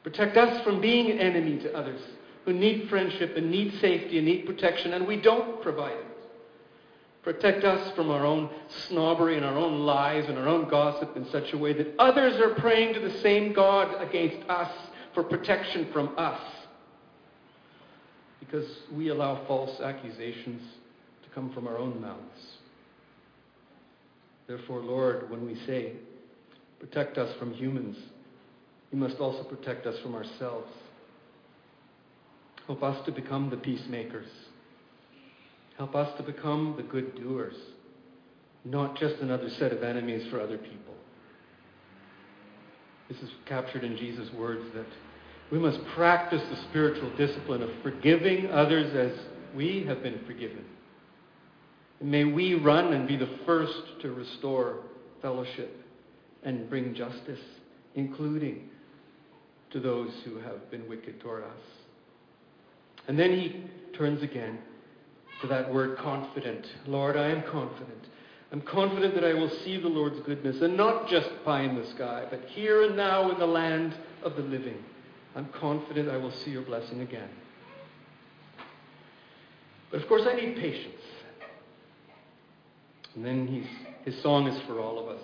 Protect 0.03 0.37
us 0.37 0.63
from 0.63 0.81
being 0.81 1.11
an 1.11 1.19
enemy 1.19 1.59
to 1.59 1.75
others 1.75 2.01
who 2.45 2.53
need 2.53 2.89
friendship 2.89 3.37
and 3.37 3.49
need 3.49 3.73
safety 3.79 4.17
and 4.17 4.27
need 4.27 4.45
protection, 4.45 4.93
and 4.93 5.07
we 5.07 5.15
don't 5.15 5.61
provide 5.61 5.93
it. 5.93 6.05
Protect 7.23 7.63
us 7.63 7.95
from 7.95 8.11
our 8.11 8.25
own 8.25 8.49
snobbery 8.89 9.37
and 9.37 9.45
our 9.45 9.55
own 9.55 9.85
lies 9.85 10.25
and 10.27 10.37
our 10.37 10.47
own 10.47 10.67
gossip 10.67 11.15
in 11.15 11.25
such 11.29 11.53
a 11.53 11.57
way 11.57 11.71
that 11.71 11.95
others 11.97 12.35
are 12.41 12.53
praying 12.55 12.93
to 12.95 12.99
the 12.99 13.17
same 13.21 13.53
God 13.53 14.01
against 14.01 14.47
us 14.49 14.69
for 15.13 15.23
protection 15.23 15.87
from 15.93 16.13
us. 16.17 16.41
Because 18.53 18.69
we 18.91 19.09
allow 19.09 19.43
false 19.47 19.81
accusations 19.81 20.61
to 21.23 21.29
come 21.33 21.51
from 21.53 21.67
our 21.67 21.75
own 21.75 21.99
mouths. 21.99 22.57
Therefore, 24.45 24.79
Lord, 24.79 25.27
when 25.31 25.43
we 25.43 25.55
say, 25.65 25.93
protect 26.79 27.17
us 27.17 27.35
from 27.39 27.51
humans, 27.51 27.97
you 28.91 28.99
must 28.99 29.17
also 29.17 29.43
protect 29.43 29.87
us 29.87 29.97
from 30.03 30.13
ourselves. 30.13 30.71
Help 32.67 32.83
us 32.83 33.03
to 33.07 33.11
become 33.11 33.49
the 33.49 33.57
peacemakers. 33.57 34.27
Help 35.75 35.95
us 35.95 36.15
to 36.17 36.23
become 36.23 36.75
the 36.77 36.83
good 36.83 37.15
doers, 37.15 37.55
not 38.65 38.95
just 38.99 39.15
another 39.15 39.49
set 39.49 39.71
of 39.71 39.81
enemies 39.81 40.29
for 40.29 40.39
other 40.39 40.59
people. 40.59 40.93
This 43.09 43.17
is 43.17 43.31
captured 43.47 43.83
in 43.83 43.97
Jesus' 43.97 44.31
words 44.31 44.63
that 44.75 44.85
we 45.53 45.59
must 45.59 45.77
practice 45.93 46.41
the 46.49 46.63
spiritual 46.67 47.15
discipline 47.15 47.61
of 47.61 47.69
forgiving 47.83 48.49
others 48.49 48.91
as 48.95 49.15
we 49.55 49.85
have 49.85 50.01
been 50.01 50.19
forgiven. 50.25 50.65
And 51.99 52.09
may 52.09 52.23
we 52.23 52.55
run 52.55 52.91
and 52.91 53.07
be 53.07 53.17
the 53.17 53.29
first 53.45 54.01
to 54.01 54.11
restore 54.13 54.77
fellowship 55.21 55.79
and 56.41 56.67
bring 56.71 56.95
justice, 56.95 57.39
including 57.93 58.67
to 59.69 59.79
those 59.79 60.09
who 60.25 60.39
have 60.39 60.71
been 60.71 60.89
wicked 60.89 61.21
toward 61.21 61.43
us. 61.43 61.61
And 63.07 63.19
then 63.19 63.39
he 63.39 63.63
turns 63.95 64.23
again 64.23 64.57
to 65.41 65.47
that 65.49 65.71
word 65.71 65.99
confident. 65.99 66.65
Lord, 66.87 67.15
I 67.15 67.27
am 67.27 67.43
confident. 67.43 68.07
I'm 68.51 68.61
confident 68.61 69.13
that 69.13 69.23
I 69.23 69.35
will 69.35 69.51
see 69.63 69.79
the 69.79 69.87
Lord's 69.87 70.19
goodness, 70.25 70.63
and 70.63 70.75
not 70.75 71.07
just 71.09 71.29
pie 71.45 71.61
in 71.61 71.75
the 71.75 71.87
sky, 71.91 72.25
but 72.27 72.41
here 72.47 72.85
and 72.87 72.97
now 72.97 73.31
in 73.31 73.37
the 73.37 73.45
land 73.45 73.93
of 74.23 74.35
the 74.35 74.41
living. 74.41 74.83
I'm 75.35 75.49
confident 75.59 76.09
I 76.09 76.17
will 76.17 76.31
see 76.31 76.51
your 76.51 76.61
blessing 76.61 77.01
again. 77.01 77.29
But 79.91 80.01
of 80.01 80.07
course, 80.07 80.23
I 80.27 80.35
need 80.35 80.55
patience. 80.55 81.01
And 83.15 83.25
then 83.25 83.67
his 84.05 84.21
song 84.21 84.47
is 84.47 84.59
for 84.67 84.79
all 84.79 84.99
of 84.99 85.07
us. 85.15 85.21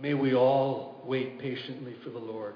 May 0.00 0.14
we 0.14 0.34
all 0.34 1.00
wait 1.04 1.38
patiently 1.38 1.94
for 2.02 2.10
the 2.10 2.18
Lord. 2.18 2.54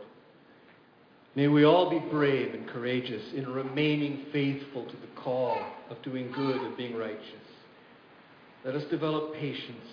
May 1.35 1.49
we 1.49 1.65
all 1.65 1.91
be 1.91 1.99
brave 1.99 2.55
and 2.55 2.67
courageous 2.69 3.23
in 3.35 3.49
remaining 3.49 4.27
faithful 4.33 4.85
to 4.87 4.97
the 4.97 5.21
call 5.23 5.59
of 5.91 6.03
doing 6.03 6.33
good 6.33 6.57
and 6.57 6.77
being 6.77 6.97
righteous. 6.97 7.21
Let 8.65 8.75
us 8.75 8.85
develop 8.91 9.35
patience, 9.35 9.87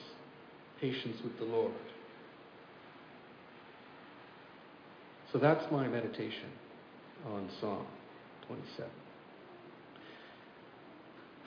patience 0.79 1.17
with 1.23 1.37
the 1.37 1.45
Lord. 1.45 1.73
So 5.31 5.39
that's 5.39 5.69
my 5.71 5.87
meditation 5.87 6.49
on 7.25 7.49
Psalm 7.59 7.85
27. 8.47 8.89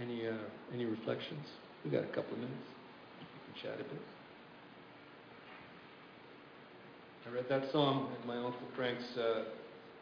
Any, 0.00 0.28
uh, 0.28 0.32
any 0.72 0.84
reflections? 0.84 1.44
We've 1.82 1.92
got 1.92 2.04
a 2.04 2.08
couple 2.08 2.34
of 2.34 2.38
minutes. 2.38 2.68
We 3.20 3.26
can 3.52 3.62
chat 3.62 3.80
a 3.80 3.82
bit. 3.82 4.00
I 7.26 7.30
read 7.34 7.46
that 7.50 7.72
psalm 7.72 8.08
at 8.18 8.26
my 8.26 8.36
Uncle 8.36 8.54
Frank's 8.76 9.04
uh, 9.18 9.44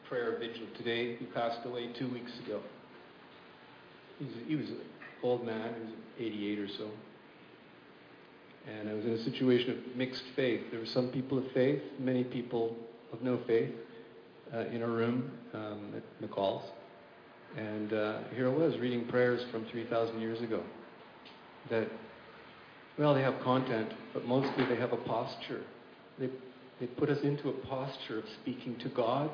prayer 0.08 0.38
vigil 0.38 0.66
today. 0.76 1.16
He 1.16 1.24
passed 1.26 1.64
away 1.64 1.88
two 1.98 2.08
weeks 2.12 2.30
ago. 2.44 2.60
He 4.18 4.26
was, 4.26 4.34
he 4.46 4.56
was 4.56 4.68
an 4.68 4.80
old 5.22 5.44
man, 5.44 5.74
he 5.74 5.80
was 5.80 5.94
88 6.18 6.58
or 6.58 6.68
so. 6.78 6.90
And 8.66 8.88
I 8.88 8.94
was 8.94 9.04
in 9.04 9.12
a 9.12 9.24
situation 9.24 9.70
of 9.70 9.96
mixed 9.96 10.24
faith. 10.34 10.60
There 10.70 10.80
were 10.80 10.86
some 10.86 11.08
people 11.08 11.38
of 11.38 11.44
faith, 11.52 11.80
many 11.98 12.24
people 12.24 12.76
of 13.12 13.22
no 13.22 13.38
faith 13.46 13.70
uh, 14.52 14.66
in 14.66 14.82
a 14.82 14.88
room 14.88 15.30
um, 15.54 15.92
at 15.96 16.02
McCall's. 16.28 16.68
And 17.56 17.92
uh, 17.92 18.18
here 18.34 18.50
I 18.50 18.52
was 18.52 18.76
reading 18.78 19.06
prayers 19.06 19.42
from 19.50 19.66
3,000 19.66 20.20
years 20.20 20.40
ago 20.40 20.62
that, 21.70 21.88
well, 22.98 23.14
they 23.14 23.22
have 23.22 23.40
content, 23.42 23.92
but 24.12 24.24
mostly 24.24 24.64
they 24.66 24.76
have 24.76 24.92
a 24.92 24.96
posture. 24.96 25.62
They, 26.18 26.28
they 26.80 26.86
put 26.86 27.08
us 27.08 27.18
into 27.22 27.48
a 27.48 27.52
posture 27.52 28.18
of 28.18 28.24
speaking 28.42 28.76
to 28.80 28.88
God 28.88 29.30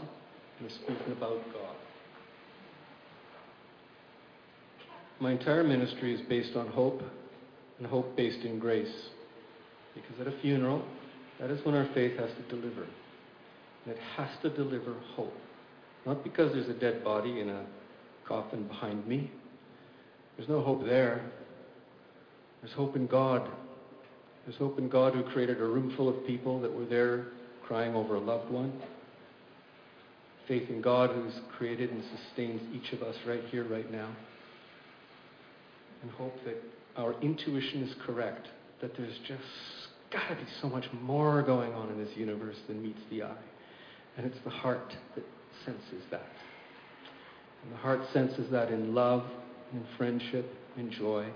and 0.61 0.71
speaking 0.71 1.13
about 1.13 1.43
God. 1.53 1.77
My 5.21 5.33
entire 5.33 5.65
ministry 5.65 6.15
is 6.15 6.21
based 6.29 6.57
on 6.57 6.69
hope 6.69 7.03
and 7.79 7.87
hope 7.87 8.17
based 8.17 8.45
in 8.45 8.59
grace. 8.59 9.09
Because 9.95 10.21
at 10.21 10.27
a 10.27 10.41
funeral, 10.41 10.85
that 11.41 11.51
is 11.51 11.65
when 11.65 11.75
our 11.75 11.89
faith 11.95 12.19
has 12.19 12.31
to 12.31 12.57
deliver. 12.57 12.83
And 13.85 13.95
it 13.95 13.99
has 14.17 14.29
to 14.43 14.51
deliver 14.51 14.95
hope. 15.15 15.35
Not 16.07 16.25
because 16.25 16.53
there's 16.53 16.69
a 16.69 16.79
dead 16.79 17.05
body 17.05 17.41
in 17.41 17.49
a 17.49 17.65
coffin 18.27 18.67
behind 18.67 19.07
me. 19.07 19.31
There's 20.37 20.49
no 20.49 20.61
hope 20.63 20.85
there. 20.85 21.21
There's 22.63 22.75
hope 22.75 22.97
in 22.97 23.07
God. 23.07 23.49
There's 24.47 24.59
hope 24.59 24.79
in 24.79 24.89
God 24.89 25.15
who 25.15 25.23
created 25.25 25.61
a 25.61 25.65
room 25.65 25.95
full 25.97 26.09
of 26.09 26.27
people 26.27 26.61
that 26.61 26.73
were 26.73 26.87
there 26.87 27.27
crying 27.67 27.95
over 27.95 28.17
a 28.17 28.21
loved 28.21 28.51
one. 28.51 28.73
Faith 30.49 30.69
in 30.69 30.81
God 30.81 31.11
who's 31.11 31.35
created 31.57 31.91
and 31.91 32.03
sustains 32.17 32.61
each 32.75 32.93
of 32.93 33.03
us 33.03 33.15
right 33.27 33.43
here, 33.51 33.65
right 33.65 33.91
now. 33.91 34.09
And 36.03 36.11
hope 36.13 36.35
that 36.45 36.57
our 36.97 37.15
intuition 37.21 37.83
is 37.83 37.95
correct, 38.05 38.49
that 38.81 38.97
there's 38.97 39.17
just 39.27 39.43
got 40.13 40.29
to 40.29 40.35
be 40.35 40.51
so 40.61 40.69
much 40.69 40.87
more 41.01 41.43
going 41.43 41.73
on 41.73 41.89
in 41.89 41.99
this 41.99 42.17
universe 42.17 42.57
than 42.69 42.83
meets 42.83 43.01
the 43.11 43.23
eye. 43.23 43.45
And 44.17 44.27
it's 44.27 44.39
the 44.45 44.51
heart 44.51 44.95
that 45.15 45.25
senses 45.65 46.05
that. 46.11 46.27
And 47.63 47.73
the 47.73 47.79
heart 47.79 48.01
senses 48.13 48.51
that 48.51 48.71
in 48.71 48.95
love, 48.95 49.25
in 49.73 49.85
friendship, 49.97 50.55
in 50.77 50.91
joy, 50.91 51.27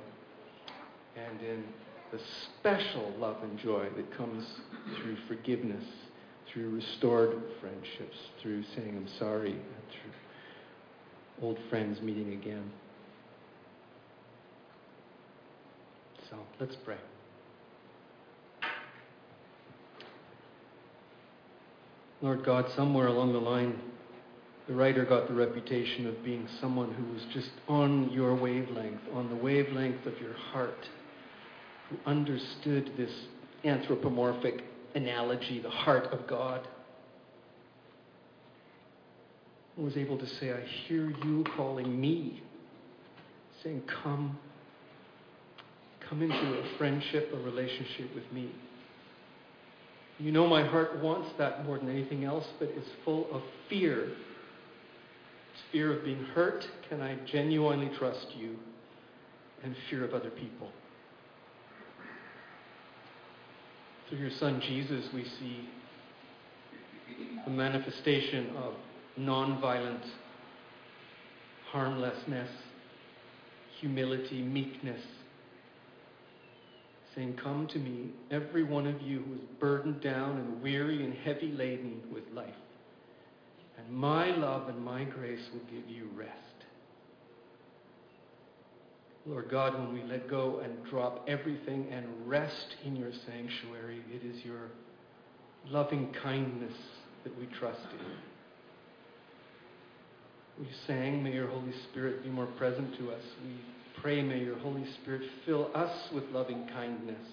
and 1.17 1.41
in 1.41 1.65
the 2.12 2.21
special 2.61 3.12
love 3.19 3.43
and 3.43 3.59
joy 3.59 3.89
that 3.97 4.17
comes 4.17 4.45
through 4.97 5.17
forgiveness, 5.27 5.85
through 6.53 6.71
restored 6.71 7.43
friendships, 7.61 8.17
through 8.43 8.62
saying 8.75 8.97
I'm 8.97 9.09
sorry, 9.19 9.53
through 9.53 11.47
old 11.47 11.59
friends 11.71 12.01
meeting 12.03 12.33
again. 12.33 12.71
So 16.29 16.37
let's 16.61 16.77
pray. 16.85 16.97
Lord 22.27 22.45
God, 22.45 22.67
somewhere 22.75 23.07
along 23.07 23.35
the 23.35 23.39
line, 23.39 23.79
the 24.67 24.75
writer 24.75 25.05
got 25.05 25.29
the 25.29 25.35
reputation 25.35 26.09
of 26.09 26.25
being 26.25 26.49
someone 26.61 26.93
who 26.93 27.05
was 27.12 27.23
just 27.33 27.53
on 27.69 28.11
your 28.11 28.35
wavelength, 28.35 29.03
on 29.15 29.29
the 29.29 29.37
wavelength 29.37 30.05
of 30.07 30.21
your 30.21 30.35
heart, 30.35 30.89
who 31.89 31.97
understood 32.05 32.91
this 32.97 33.12
anthropomorphic 33.65 34.65
analogy, 34.97 35.61
the 35.61 35.71
heart 35.71 36.07
of 36.07 36.27
God, 36.27 36.67
was 39.77 39.97
able 39.97 40.19
to 40.19 40.27
say, 40.27 40.51
I 40.51 40.67
hear 40.89 41.09
you 41.25 41.45
calling 41.57 42.01
me, 42.01 42.43
saying, 43.62 43.85
Come, 44.03 44.37
come 46.11 46.23
into 46.23 46.59
a 46.59 46.77
friendship, 46.77 47.31
a 47.33 47.37
relationship 47.37 48.12
with 48.17 48.33
me. 48.33 48.51
You 50.18 50.33
know 50.33 50.46
my 50.46 50.66
heart 50.66 51.02
wants 51.02 51.31
that 51.38 51.64
more 51.66 51.79
than 51.79 51.90
anything 51.90 52.24
else, 52.24 52.46
but 52.59 52.68
it's 52.68 52.88
full 53.05 53.29
of 53.33 53.42
fear. 53.68 54.12
Fear 55.72 55.98
of 55.98 56.05
being 56.05 56.24
hurt. 56.35 56.66
Can 56.88 57.00
I 57.00 57.16
genuinely 57.26 57.90
trust 57.98 58.26
you? 58.37 58.57
And 59.62 59.74
fear 59.90 60.05
of 60.05 60.14
other 60.14 60.31
people? 60.31 60.70
Through 64.09 64.18
your 64.18 64.31
Son 64.38 64.61
Jesus, 64.61 65.05
we 65.12 65.24
see 65.24 65.68
the 67.44 67.50
manifestation 67.50 68.55
of 68.57 68.74
nonviolent 69.18 70.05
harmlessness, 71.72 72.48
humility, 73.81 74.42
meekness, 74.42 75.02
saying, 77.16 77.38
Come 77.42 77.66
to 77.68 77.79
me, 77.79 78.11
every 78.31 78.62
one 78.62 78.87
of 78.87 79.00
you 79.00 79.22
who 79.22 79.35
is 79.35 79.40
burdened 79.59 80.00
down 80.02 80.38
and 80.38 80.62
weary 80.62 81.02
and 81.05 81.14
heavy 81.14 81.48
laden 81.48 82.02
with 82.12 82.24
life, 82.33 82.55
and 83.79 83.90
my 83.90 84.31
love 84.37 84.68
and 84.68 84.85
my 84.85 85.05
grace 85.05 85.48
will 85.52 85.64
give 85.70 85.88
you 85.88 86.09
rest. 86.14 86.33
Lord 89.26 89.50
God, 89.50 89.74
when 89.74 89.92
we 89.92 90.05
let 90.05 90.31
go 90.31 90.61
and 90.62 90.85
drop 90.85 91.24
everything 91.26 91.88
and 91.90 92.07
rest 92.26 92.76
in 92.85 92.94
your 92.94 93.11
sanctuary, 93.26 94.00
it 94.12 94.24
is 94.24 94.44
your 94.44 94.68
loving 95.66 96.14
kindness 96.22 96.76
that 97.24 97.37
we 97.37 97.46
trust 97.59 97.81
in. 97.92 98.07
We 100.64 100.68
sang, 100.87 101.24
May 101.24 101.33
your 101.33 101.48
Holy 101.48 101.72
Spirit 101.90 102.22
be 102.22 102.31
more 102.31 102.46
present 102.46 102.96
to 102.98 103.11
us. 103.11 103.22
We 103.44 103.57
pray, 104.00 104.22
may 104.22 104.38
your 104.38 104.59
Holy 104.59 104.85
Spirit 105.02 105.22
fill 105.44 105.70
us 105.74 105.92
with 106.12 106.24
loving 106.32 106.68
kindness. 106.68 107.26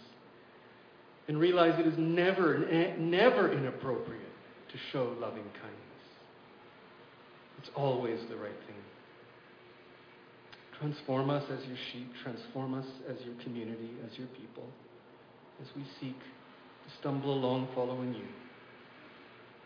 And 1.28 1.40
realize 1.40 1.80
it 1.80 1.88
is 1.88 1.98
never, 1.98 2.60
never 3.00 3.54
inappropriate 3.54 4.22
to 4.72 4.78
show 4.92 5.16
loving 5.22 5.46
kindness. 5.62 5.84
It's 7.60 7.70
always 7.76 8.20
the 8.30 8.36
right 8.36 8.52
thing. 8.68 8.76
Transform 10.80 11.30
us 11.30 11.44
as 11.50 11.66
your 11.66 11.78
sheep, 11.94 12.12
transform 12.24 12.74
us 12.74 12.86
as 13.10 13.16
your 13.26 13.36
community, 13.44 13.92
as 14.06 14.18
your 14.18 14.28
people, 14.28 14.66
as 15.62 15.68
we 15.78 15.84
seek 16.02 16.20
to 16.20 16.98
stumble 17.00 17.34
along 17.34 17.70
following 17.74 18.14
you. 18.14 18.26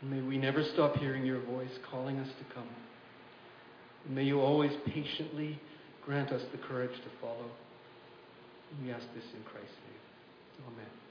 And 0.01 0.11
may 0.11 0.21
we 0.21 0.37
never 0.37 0.63
stop 0.73 0.97
hearing 0.97 1.25
your 1.25 1.41
voice 1.41 1.71
calling 1.89 2.19
us 2.19 2.27
to 2.27 2.53
come. 2.53 2.67
And 4.05 4.15
may 4.15 4.23
you 4.23 4.41
always 4.41 4.71
patiently 4.85 5.59
grant 6.07 6.31
us 6.31 6.41
the 6.53 6.57
courage 6.57 6.95
to 6.95 7.09
follow. 7.19 7.51
We 8.81 8.91
ask 8.91 9.03
this 9.13 9.25
in 9.35 9.43
Christ's 9.43 9.75
name. 9.83 10.71
Amen. 10.71 11.06